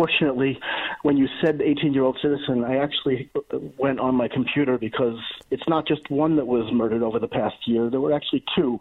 [0.02, 0.60] Unfortunately,
[1.04, 3.30] when you said 18 year old citizen, I actually
[3.78, 5.20] went on my computer because
[5.52, 7.88] it's not just one that was murdered over the past year.
[7.88, 8.80] There were actually two.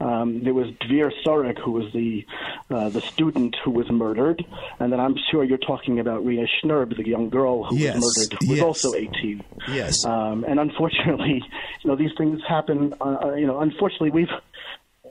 [0.00, 2.26] Um, there was Dvir Sorek, who was the
[2.70, 4.44] uh, the student who was murdered,
[4.78, 7.96] and then I'm sure you're talking about Rina Shnerb, the young girl who yes.
[7.96, 8.64] was murdered, who yes.
[8.64, 9.44] was also 18.
[9.68, 10.04] Yes.
[10.06, 11.42] Um, and unfortunately,
[11.82, 12.94] you know, these things happen.
[13.00, 14.28] Uh, uh you know, unfortunately, we've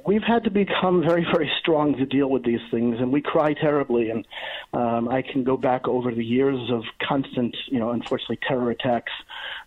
[0.06, 3.54] we've had to become very, very strong to deal with these things, and we cry
[3.54, 4.10] terribly.
[4.10, 4.26] And
[4.74, 9.12] um, I can go back over the years of constant, you know, unfortunately, terror attacks.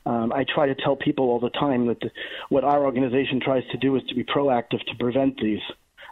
[0.07, 2.11] Um, I try to tell people all the time that the,
[2.49, 5.61] what our organization tries to do is to be proactive to prevent these.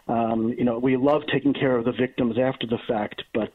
[0.07, 3.53] Um, you know, we love taking care of the victims after the fact, but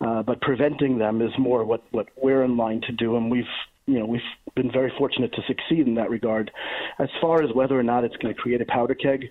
[0.00, 3.44] uh, but preventing them is more what what we're in line to do, and we've
[3.86, 4.20] you know we've
[4.54, 6.50] been very fortunate to succeed in that regard.
[6.98, 9.30] As far as whether or not it's going to create a powder keg,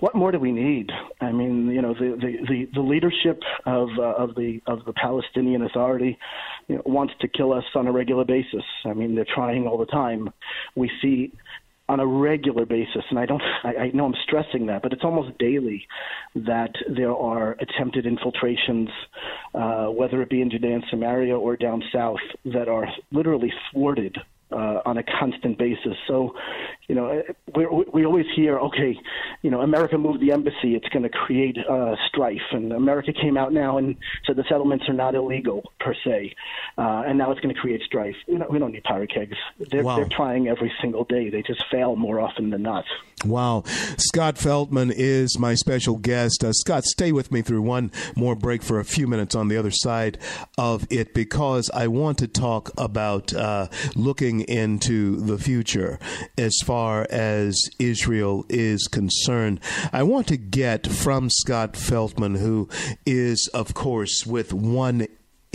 [0.00, 0.90] what more do we need?
[1.20, 4.92] I mean, you know, the the the, the leadership of uh, of the of the
[4.92, 6.18] Palestinian Authority
[6.68, 8.64] you know, wants to kill us on a regular basis.
[8.84, 10.32] I mean, they're trying all the time.
[10.74, 11.32] We see
[11.88, 15.04] on a regular basis, and I don't, I, I know I'm stressing that, but it's
[15.04, 15.86] almost daily
[16.34, 18.88] that there are attempted infiltrations,
[19.54, 24.16] uh, whether it be in Judea and Samaria or down south, that are literally thwarted
[24.50, 25.94] uh, on a constant basis.
[26.08, 26.34] So,
[26.88, 27.22] you know,
[27.54, 28.96] we we always hear, okay,
[29.42, 33.36] you know, America moved the embassy, it's going to create uh, strife, and America came
[33.36, 36.34] out now and said the settlements are not illegal per se,
[36.78, 38.14] uh, and now it's going to create strife.
[38.28, 39.36] We don't, we don't need powder kegs.
[39.58, 39.96] They're, wow.
[39.96, 41.28] they're trying every single day.
[41.28, 42.84] They just fail more often than not.
[43.24, 43.64] Wow.
[43.96, 46.44] Scott Feltman is my special guest.
[46.44, 49.56] Uh, Scott, stay with me through one more break for a few minutes on the
[49.56, 50.18] other side
[50.58, 55.98] of it because I want to talk about uh, looking into the future
[56.36, 56.75] as far
[57.10, 59.60] as Israel is concerned.
[59.92, 62.68] I want to get from Scott Feltman, who
[63.04, 65.06] is, of course, with one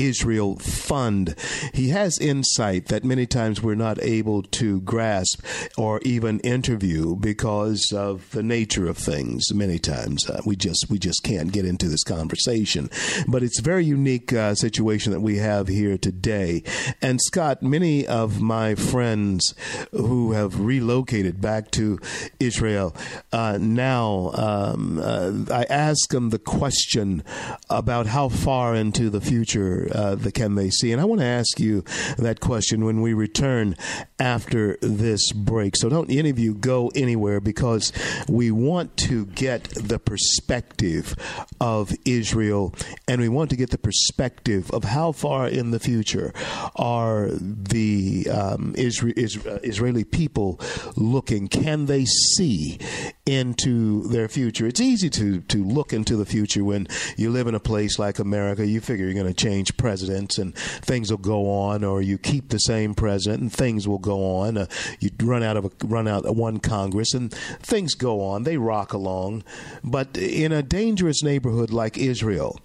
[0.01, 1.35] Israel Fund.
[1.73, 5.45] He has insight that many times we're not able to grasp
[5.77, 9.53] or even interview because of the nature of things.
[9.53, 12.89] Many times uh, we just we just can't get into this conversation.
[13.27, 16.63] But it's a very unique uh, situation that we have here today.
[17.01, 19.53] And Scott, many of my friends
[19.91, 21.99] who have relocated back to
[22.39, 22.95] Israel
[23.31, 27.23] uh, now, um, uh, I ask them the question
[27.69, 30.91] about how far into the future uh, the can they see?
[30.91, 31.83] And I want to ask you
[32.17, 33.75] that question when we return
[34.19, 35.75] after this break.
[35.75, 37.91] So don't any of you go anywhere because
[38.27, 41.15] we want to get the perspective
[41.59, 42.73] of Israel
[43.07, 46.33] and we want to get the perspective of how far in the future
[46.75, 50.59] are the um, Isra- Is- uh, Israeli people
[50.95, 51.47] looking?
[51.47, 52.79] Can they see
[53.25, 54.67] into their future?
[54.67, 56.87] It's easy to, to look into the future when
[57.17, 58.65] you live in a place like America.
[58.65, 62.49] You figure you're going to change presidents and things will go on, or you keep
[62.49, 64.55] the same president and things will go on.
[64.55, 64.67] Uh,
[64.99, 68.43] you run out of a, run out of one Congress and things go on.
[68.43, 69.43] They rock along,
[69.83, 72.59] but in a dangerous neighborhood like Israel,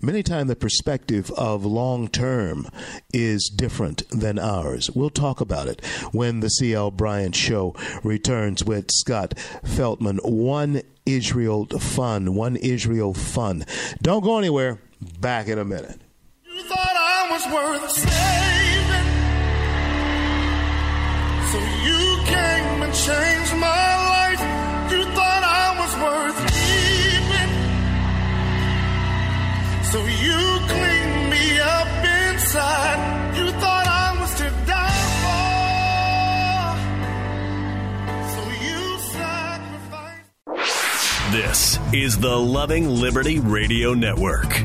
[0.00, 2.66] many times the perspective of long term
[3.12, 4.90] is different than ours.
[4.90, 10.18] We'll talk about it when the CL Bryant Show returns with Scott Feltman.
[10.24, 13.66] One Israel Fund, one Israel Fund.
[14.00, 14.78] Don't go anywhere.
[15.20, 16.01] Back in a minute.
[17.44, 19.08] Was worth saving.
[21.50, 24.40] So you came and changed my life.
[24.92, 27.52] You thought I was worth keeping.
[29.90, 31.88] So you cleaned me up
[32.30, 32.98] inside.
[33.38, 35.42] You thought I was to die for.
[38.34, 38.82] So you
[40.18, 41.32] sacrificed.
[41.32, 44.64] This is the Loving Liberty Radio Network.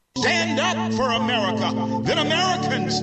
[0.17, 2.01] Stand up for America.
[2.03, 2.95] Then Americans,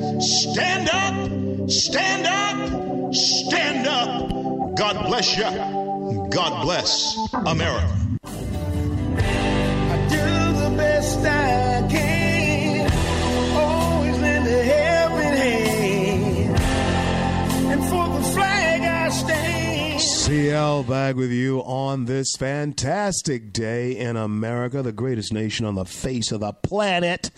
[0.43, 4.77] stand up, stand up, stand up.
[4.77, 6.29] God bless you.
[6.31, 7.99] God bless America.
[8.25, 12.08] I do the best I can.
[20.29, 25.87] CL back with you on this fantastic day in America, the greatest nation on the
[25.87, 27.31] face of the planet,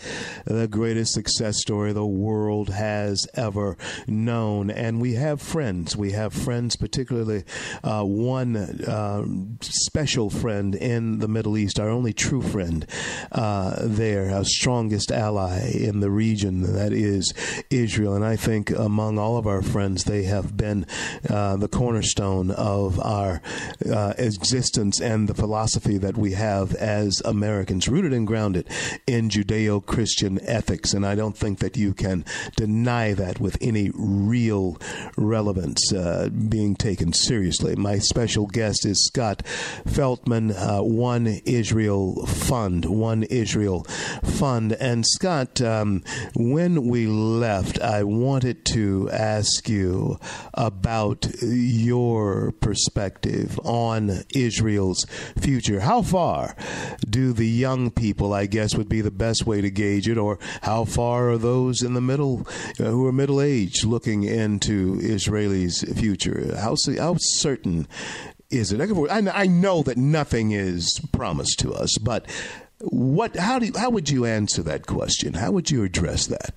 [0.43, 3.77] the greatest success story the world has ever
[4.07, 4.69] known.
[4.69, 5.95] And we have friends.
[5.95, 7.45] We have friends, particularly
[7.81, 9.23] uh, one uh,
[9.61, 12.85] special friend in the Middle East, our only true friend
[13.31, 17.33] uh, there, our strongest ally in the region, that is
[17.69, 18.15] Israel.
[18.15, 20.85] And I think among all of our friends, they have been
[21.29, 23.41] uh, the cornerstone of our
[23.91, 28.67] uh, existence and the philosophy that we have as Americans, rooted and grounded
[29.07, 30.93] in Judeo Christian ethics.
[30.93, 32.25] And I don't think that you can
[32.55, 34.77] deny that with any real
[35.17, 37.75] relevance uh, being taken seriously.
[37.75, 39.43] My special guest is Scott
[39.85, 43.83] Feltman, uh, One Israel Fund, One Israel
[44.23, 44.73] Fund.
[44.73, 46.03] And Scott, um,
[46.35, 50.19] when we left, I wanted to ask you
[50.53, 52.70] about your perspective
[53.63, 55.05] on Israel's
[55.37, 55.81] future.
[55.81, 56.55] How far
[57.09, 60.39] do the young people, I guess, would be the best way to gauge it, or
[60.61, 62.47] how far are those in the middle
[62.79, 66.55] uh, who are middle aged looking into Israelis' future?
[66.57, 67.87] How, how certain
[68.49, 68.81] is it?
[68.81, 72.29] I, I know that nothing is promised to us, but
[72.79, 73.35] what?
[73.35, 73.67] How do?
[73.67, 75.33] You, how would you answer that question?
[75.35, 76.55] How would you address that?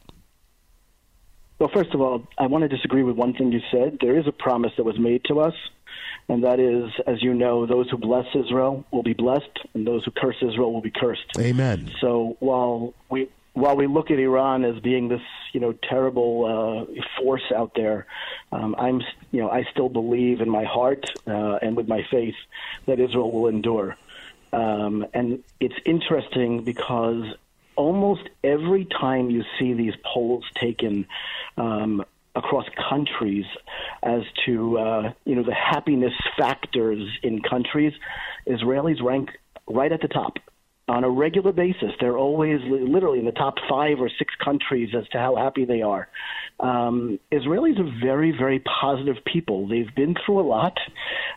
[1.58, 3.98] Well, first of all, I want to disagree with one thing you said.
[4.00, 5.54] There is a promise that was made to us,
[6.28, 10.04] and that is, as you know, those who bless Israel will be blessed, and those
[10.04, 11.26] who curse Israel will be cursed.
[11.38, 11.90] Amen.
[12.00, 15.20] So while we while we look at Iran as being this
[15.52, 18.06] you know terrible uh, force out there,
[18.52, 19.02] um, I'm
[19.32, 22.36] you know I still believe in my heart uh, and with my faith
[22.86, 23.96] that Israel will endure.
[24.52, 27.24] Um, and it's interesting because
[27.76, 31.06] almost every time you see these polls taken
[31.56, 32.04] um,
[32.34, 33.44] across countries
[34.02, 37.92] as to uh, you know the happiness factors in countries,
[38.48, 39.30] Israelis rank
[39.68, 40.34] right at the top
[40.86, 41.92] on a regular basis.
[41.98, 45.80] They're always literally in the top five or six countries as to how happy they
[45.80, 46.08] are.
[46.60, 49.66] Um, Israelis are very, very positive people.
[49.66, 50.76] They've been through a lot,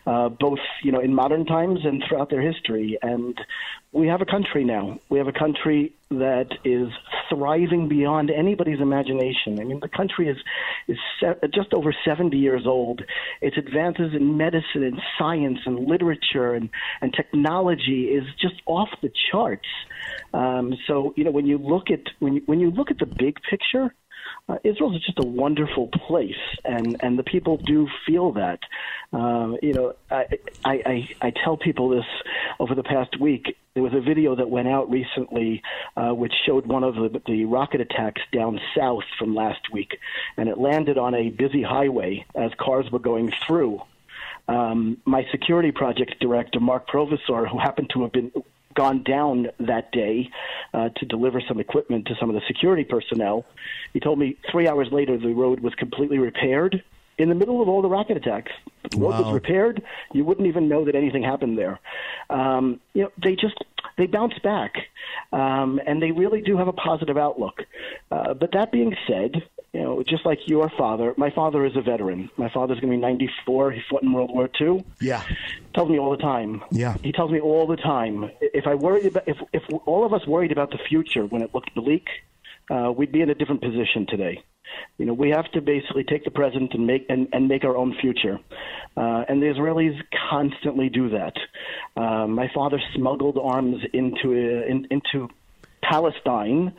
[0.06, 2.98] uh, both you know in modern times and throughout their history.
[3.00, 3.38] And
[3.92, 4.98] we have a country now.
[5.08, 6.88] We have a country that is
[7.30, 9.60] thriving beyond anybody's imagination.
[9.60, 10.36] I mean, the country is
[10.88, 13.02] is se- just over 70 years old.
[13.40, 16.68] Its advances in medicine and science and literature and,
[17.00, 19.68] and technology is just off the charts.
[20.34, 23.06] Um, so, you know, when you look at when you, when you look at the
[23.06, 23.94] big picture,
[24.48, 26.34] uh, Israel is just a wonderful place,
[26.64, 28.60] and and the people do feel that.
[29.12, 30.24] Um, you know, I,
[30.64, 32.06] I I I tell people this
[32.58, 33.56] over the past week.
[33.74, 35.62] There was a video that went out recently,
[35.96, 39.98] uh, which showed one of the, the rocket attacks down south from last week,
[40.36, 43.82] and it landed on a busy highway as cars were going through.
[44.48, 48.32] Um, my security project director, Mark Provisor, who happened to have been
[48.78, 50.30] gone down that day
[50.72, 53.44] uh, to deliver some equipment to some of the security personnel.
[53.92, 56.82] He told me three hours later the road was completely repaired
[57.18, 58.52] in the middle of all the rocket attacks.
[58.90, 59.24] The road Wow.
[59.24, 59.82] was repaired.
[60.12, 61.80] You wouldn't even know that anything happened there.
[62.30, 63.56] Um, you know, they just
[63.96, 64.72] they bounce back,
[65.32, 67.56] um, and they really do have a positive outlook.
[68.12, 69.32] Uh, but that being said,
[69.78, 72.28] you know, just like your father, my father is a veteran.
[72.36, 73.70] My father's going to be 94.
[73.70, 75.22] He fought in World War II Yeah.
[75.72, 76.62] tells me all the time.
[76.72, 76.96] Yeah.
[77.02, 78.28] He tells me all the time.
[78.40, 81.50] If I worried about, if if all of us worried about the future when it
[81.54, 82.06] looked bleak,
[82.74, 84.42] uh, we'd be in a different position today.
[84.98, 87.76] You know, we have to basically take the present and make and, and make our
[87.76, 88.36] own future.
[88.96, 89.96] Uh, and the Israelis
[90.28, 91.34] constantly do that.
[91.96, 95.28] Uh, my father smuggled arms into uh, in, into
[95.88, 96.72] Palestine,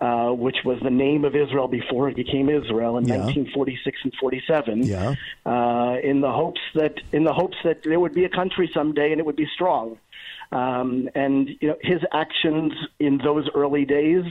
[0.00, 3.18] uh, which was the name of Israel before it became Israel in Yeah.
[3.18, 5.14] 1946 and 47 Yeah.
[5.44, 9.12] uh, in the hopes that in the hopes that there would be a country someday
[9.12, 9.98] and it would be strong.
[10.52, 14.24] Um, and you know his actions in those early days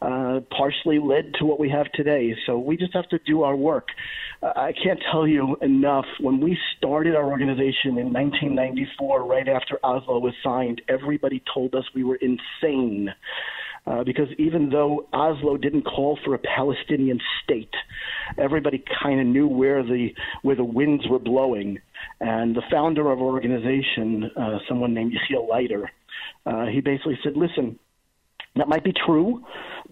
[0.00, 2.36] uh, partially led to what we have today.
[2.46, 3.88] So we just have to do our work.
[4.42, 6.06] Uh, I can't tell you enough.
[6.20, 11.84] When we started our organization in 1994, right after Oslo was signed, everybody told us
[11.94, 13.12] we were insane.
[13.86, 17.74] Uh, because even though Oslo didn't call for a Palestinian state,
[18.36, 20.08] everybody kind of knew where the
[20.42, 21.78] where the winds were blowing.
[22.20, 25.90] And the founder of our organization, uh, someone named Yechiel Leiter,
[26.46, 27.78] uh, he basically said, "Listen,
[28.56, 29.44] that might be true,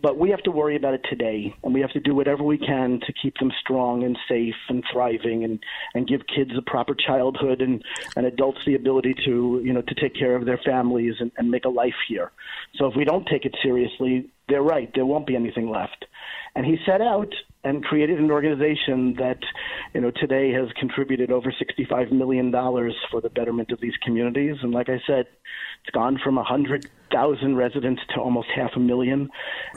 [0.02, 2.58] but we have to worry about it today, and we have to do whatever we
[2.58, 5.58] can to keep them strong and safe and thriving, and
[5.94, 7.82] and give kids a proper childhood and
[8.16, 11.50] and adults the ability to you know to take care of their families and, and
[11.50, 12.32] make a life here.
[12.76, 14.90] So if we don't take it seriously, they're right.
[14.94, 16.04] There won't be anything left."
[16.56, 17.34] And he set out
[17.64, 19.38] and created an organization that,
[19.94, 22.52] you know, today has contributed over $65 million
[23.10, 24.56] for the betterment of these communities.
[24.62, 25.26] And like I said,
[25.85, 29.28] it's gone from 100,000 residents to almost half a million.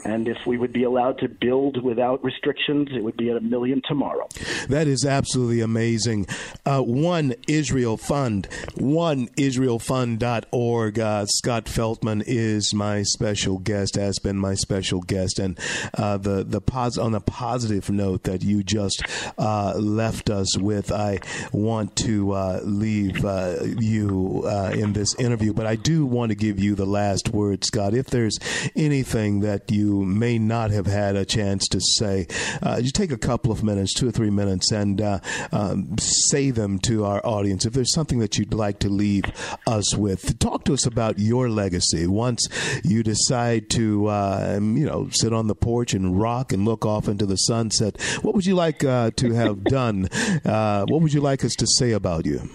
[0.06, 3.42] And if we would be allowed to build without restrictions, it would be at a
[3.42, 4.26] million tomorrow.
[4.68, 6.26] That is absolutely amazing.
[6.64, 10.98] Uh, one Israel Fund, one IsraelFund.org.
[10.98, 15.58] Uh, Scott Feltman is my special guest, has been my special guest, and
[15.94, 19.02] uh, the the pos- on a positive note that you just
[19.36, 21.18] uh, left us with, I
[21.52, 26.34] want to uh, leave uh, you uh, in this interview, but I do want to
[26.34, 27.94] give you the last word, Scott.
[27.94, 28.38] If there's
[28.74, 32.26] anything that you may not have had a chance to say,
[32.62, 35.20] uh, take a couple of minutes, two or three minutes, and uh,
[35.52, 37.64] um, say them to our audience.
[37.64, 39.24] If there's something that you'd like to leave
[39.66, 42.06] us with, talk to us about your legacy.
[42.06, 42.46] Once
[42.84, 47.08] you decide to, uh, you know, sit on the porch and rock and look off
[47.08, 50.08] into the sunset, what would you like uh, to have done?
[50.44, 52.48] Uh, what would you like us to say about you?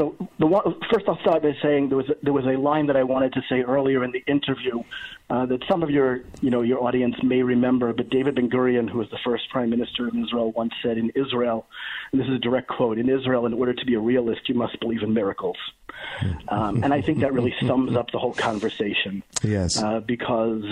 [0.00, 2.88] So the one, first, I'll start by saying there was a, there was a line
[2.88, 4.82] that I wanted to say earlier in the interview
[5.30, 7.92] uh, that some of your you know your audience may remember.
[7.92, 11.10] But David Ben Gurion, who was the first prime minister of Israel, once said, "In
[11.14, 11.66] Israel,
[12.10, 14.56] and this is a direct quote: In Israel, in order to be a realist, you
[14.56, 15.58] must believe in miracles."
[16.48, 19.22] Um, and I think that really sums up the whole conversation.
[19.44, 19.80] Yes.
[19.80, 20.64] Uh, because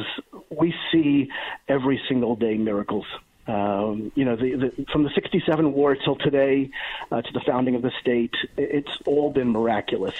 [0.51, 1.31] we see
[1.69, 3.07] every single day miracles.
[3.47, 6.71] Um, you know, the, the, from the 67 war till today,
[7.11, 10.15] uh, to the founding of the state, it's all been miraculous.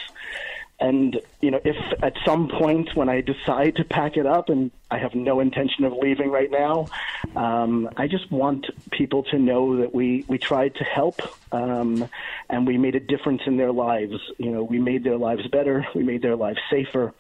[0.81, 4.73] And, you know, if at some point when I decide to pack it up, and
[4.93, 6.89] I have no intention of leaving right now,
[7.35, 12.09] um, I just want people to know that we, we tried to help um,
[12.51, 14.15] and we made a difference in their lives.
[14.37, 17.15] You know, we made their lives better, we made their lives safer.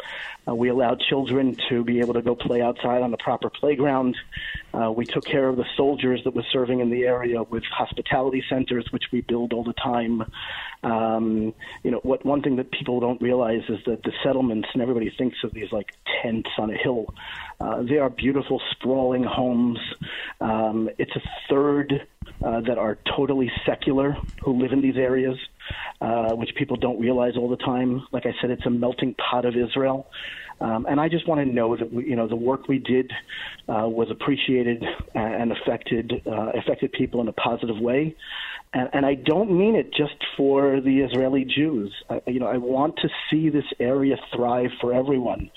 [0.47, 4.17] Uh, we allowed children to be able to go play outside on the proper playground.
[4.75, 8.43] Uh, we took care of the soldiers that were serving in the area with hospitality
[8.49, 10.25] centers, which we build all the time.
[10.83, 11.55] Um,
[11.85, 15.15] you know, what one thing that people don't realize is that the settlements, and everybody
[15.17, 17.15] thinks of these like tents on a hill.
[17.63, 19.79] Uh, they are beautiful, sprawling homes.
[20.41, 21.89] Um, it's a third
[22.45, 25.37] uh, that are totally secular who live in these areas.
[26.01, 28.07] uh, which people don't realize all the time.
[28.13, 30.09] Like I said, it's a melting pot of Israel.
[30.63, 33.11] Um, and I just want to know that we, you know the work we did
[33.69, 34.85] uh, was appreciated
[35.15, 38.15] and affected uh, affected people in a positive way.
[38.73, 41.93] And, and I don't mean it just for the Israeli Jews.
[42.09, 45.51] I, you know, I want to see this area thrive for everyone,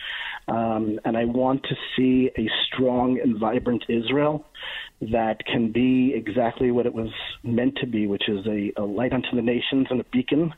[0.48, 4.44] um, and I want to see a strong and vibrant Israel
[5.02, 7.12] that can be exactly what it was
[7.44, 10.54] meant to be, which is a, a light unto the nations and a beacon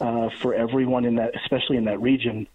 [0.00, 2.46] uh, for everyone in that, especially in that region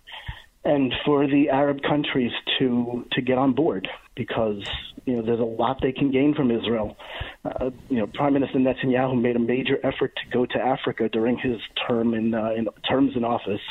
[0.68, 4.64] and for the Arab countries to to get on board because
[5.06, 6.98] you know there's a lot they can gain from Israel.
[7.46, 11.38] Uh, you know, Prime Minister Netanyahu made a major effort to go to Africa during
[11.38, 11.58] his
[11.88, 13.62] term in, uh, in terms in office,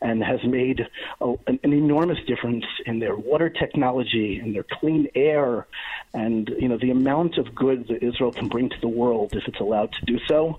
[0.00, 0.80] and has made
[1.20, 5.66] a, an, enormous difference in their water technology and their clean air,
[6.14, 9.44] and you know the amount of good that Israel can bring to the world if
[9.46, 10.56] it's allowed to do so,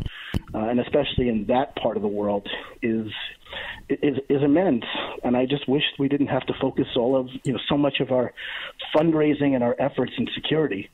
[0.54, 2.48] uh, and especially in that part of the world
[2.82, 3.08] is
[3.89, 4.86] is is immense,
[5.24, 8.00] and I just wish we didn't have to focus all of you know so much
[8.00, 8.34] of our
[8.96, 10.89] fundraising and our efforts in security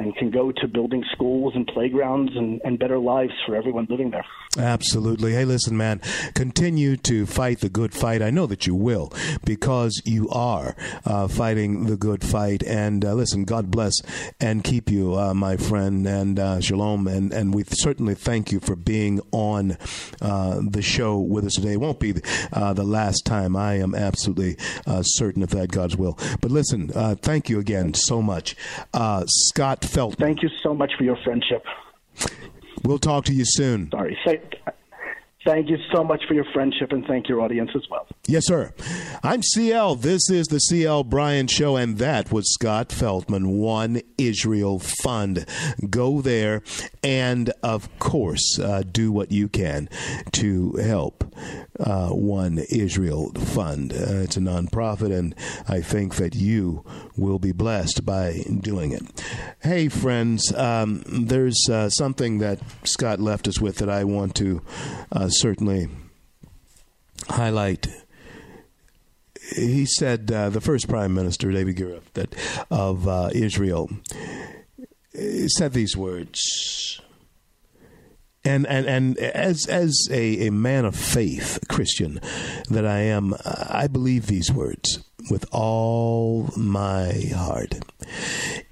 [0.00, 4.10] and can go to building schools and playgrounds and, and better lives for everyone living
[4.10, 4.24] there.
[4.58, 5.34] Absolutely.
[5.34, 6.00] Hey, listen, man,
[6.34, 8.22] continue to fight the good fight.
[8.22, 9.12] I know that you will
[9.44, 10.74] because you are
[11.04, 12.62] uh, fighting the good fight.
[12.62, 13.92] And uh, listen, God bless
[14.40, 17.06] and keep you, uh, my friend, and uh, shalom.
[17.06, 19.76] And, and we certainly thank you for being on
[20.22, 21.74] uh, the show with us today.
[21.74, 22.14] It won't be
[22.52, 23.54] uh, the last time.
[23.54, 24.56] I am absolutely
[25.02, 26.18] certain of that, God's will.
[26.40, 26.88] But listen,
[27.18, 28.56] thank you again so much.
[29.26, 30.16] Scott Feltman.
[30.18, 31.64] Thank you so much for your friendship.
[32.84, 33.90] We'll talk to you soon.
[33.90, 34.18] Sorry.
[34.24, 34.40] Say,
[35.44, 38.06] Thank you so much for your friendship and thank your audience as well.
[38.26, 38.74] Yes, sir.
[39.22, 39.94] I'm CL.
[39.96, 45.46] This is the CL Bryant Show, and that was Scott Feltman, One Israel Fund.
[45.88, 46.62] Go there
[47.02, 49.88] and, of course, uh, do what you can
[50.32, 51.24] to help
[51.78, 53.94] uh, One Israel Fund.
[53.94, 55.34] Uh, it's a nonprofit, and
[55.66, 56.84] I think that you
[57.16, 59.02] will be blessed by doing it.
[59.60, 64.60] Hey, friends, um, there's uh, something that Scott left us with that I want to
[65.10, 65.88] uh, certainly
[67.28, 67.86] highlight.
[69.56, 72.34] He said, uh, the first Prime Minister, David Gura, that
[72.70, 73.90] of uh, Israel,
[75.48, 77.00] said these words.
[78.44, 82.20] And, and, and as, as a, a man of faith, Christian,
[82.70, 87.74] that I am, I believe these words with all my heart.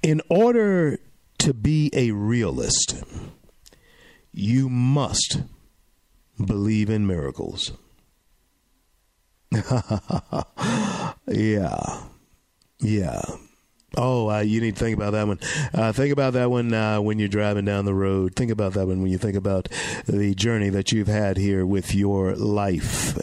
[0.01, 0.99] In order
[1.39, 3.03] to be a realist,
[4.31, 5.41] you must
[6.45, 7.71] believe in miracles.
[11.27, 12.03] yeah.
[12.79, 13.21] Yeah.
[13.97, 15.39] Oh, uh, you need to think about that one.
[15.73, 18.35] Uh, think about that one uh, when you're driving down the road.
[18.35, 19.67] Think about that one when you think about
[20.05, 23.17] the journey that you've had here with your life,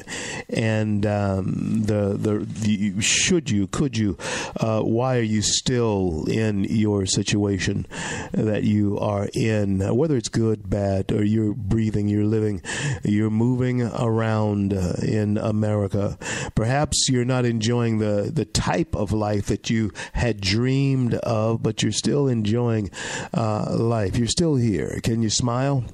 [0.49, 4.17] and um, the, the, the should you, could you,
[4.61, 7.87] uh, why are you still in your situation
[8.33, 9.81] that you are in?
[9.97, 12.63] Whether it's good, bad, or you're breathing, you're living,
[13.03, 16.19] you're moving around uh, in America.
[16.55, 21.83] Perhaps you're not enjoying the the type of life that you had dreamed of, but
[21.83, 22.91] you're still enjoying
[23.35, 24.17] uh, life.
[24.17, 25.01] You're still here.
[25.03, 25.85] Can you smile?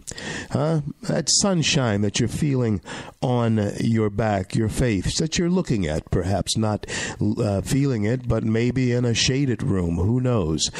[0.50, 0.80] Huh?
[1.02, 2.80] That sunshine that you're feeling
[3.20, 6.86] on your back, your face that you're looking at, perhaps not
[7.20, 9.96] uh, feeling it, but maybe in a shaded room.
[9.96, 10.70] Who knows?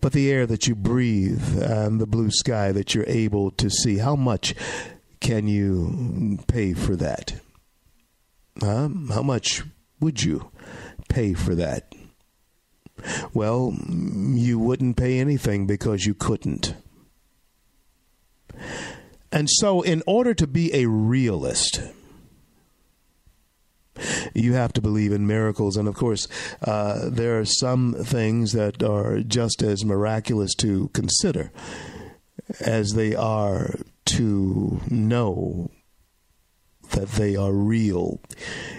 [0.00, 3.98] But the air that you breathe and the blue sky that you're able to see.
[3.98, 4.54] How much
[5.20, 7.40] can you pay for that?
[8.60, 8.88] Huh?
[9.10, 9.62] How much
[10.00, 10.50] would you
[11.08, 11.94] pay for that?
[13.32, 16.74] Well, you wouldn't pay anything because you couldn't.
[19.32, 21.80] And so, in order to be a realist,
[24.34, 25.76] you have to believe in miracles.
[25.76, 26.28] And of course,
[26.62, 31.52] uh, there are some things that are just as miraculous to consider
[32.60, 33.74] as they are
[34.06, 35.70] to know
[36.90, 38.20] that they are real.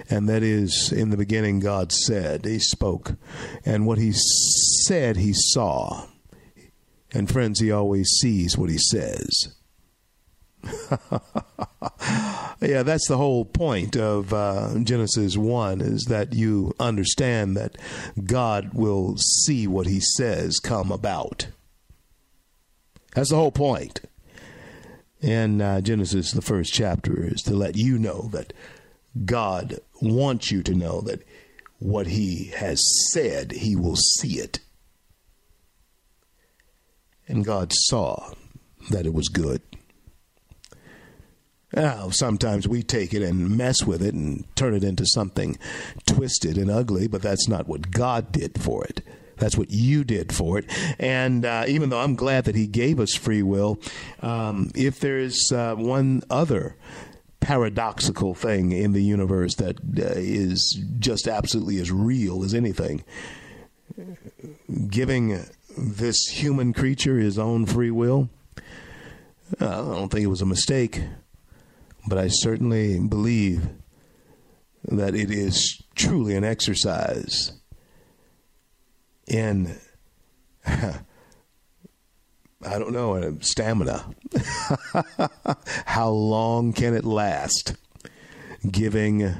[0.09, 3.15] And that is, in the beginning, God said, He spoke.
[3.65, 6.07] And what He said, He saw.
[7.13, 9.55] And friends, He always sees what He says.
[12.61, 17.77] yeah, that's the whole point of uh, Genesis 1 is that you understand that
[18.23, 21.47] God will see what He says come about.
[23.15, 24.01] That's the whole point
[25.21, 28.53] And uh, Genesis, the first chapter, is to let you know that
[29.25, 31.23] God wants you to know that
[31.79, 32.81] what He has
[33.11, 34.59] said, He will see it.
[37.27, 38.31] And God saw
[38.89, 39.61] that it was good.
[41.73, 45.57] Now, sometimes we take it and mess with it and turn it into something
[46.05, 49.01] twisted and ugly, but that's not what God did for it.
[49.37, 50.65] That's what you did for it.
[50.99, 53.79] And uh, even though I'm glad that He gave us free will,
[54.21, 56.75] um, if there's uh, one other
[57.39, 63.03] paradoxical thing in the universe that uh, is just absolutely as real as anything,
[64.87, 65.43] giving
[65.75, 68.29] this human creature his own free will,
[69.59, 71.01] uh, I don't think it was a mistake,
[72.07, 73.67] but I certainly believe
[74.85, 77.53] that it is truly an exercise
[79.27, 79.77] in
[82.63, 84.05] I don't know, stamina.
[85.85, 87.75] How long can it last?
[88.69, 89.33] Giving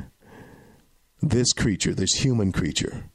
[1.21, 3.05] this creature, this human creature,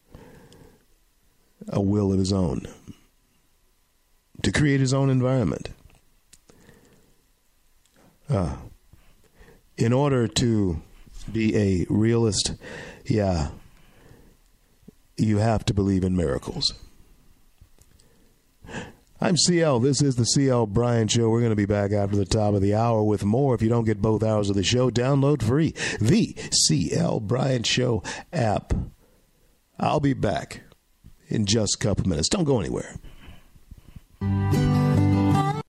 [1.69, 2.69] a will of his own
[4.43, 5.71] to create his own environment.
[8.29, 8.55] Uh,
[9.77, 10.83] in order to
[11.31, 12.55] be a realist,
[13.05, 13.51] yeah,
[15.17, 16.75] you have to believe in miracles.
[19.19, 19.81] I'm CL.
[19.81, 21.31] This is the CL Bryant Show.
[21.31, 23.55] We're going to be back after the top of the hour with more.
[23.55, 28.03] If you don't get both hours of the show, download free the CL Bryant Show
[28.33, 28.75] app.
[29.79, 30.63] I'll be back
[31.29, 32.29] in just a couple minutes.
[32.29, 32.97] Don't go anywhere.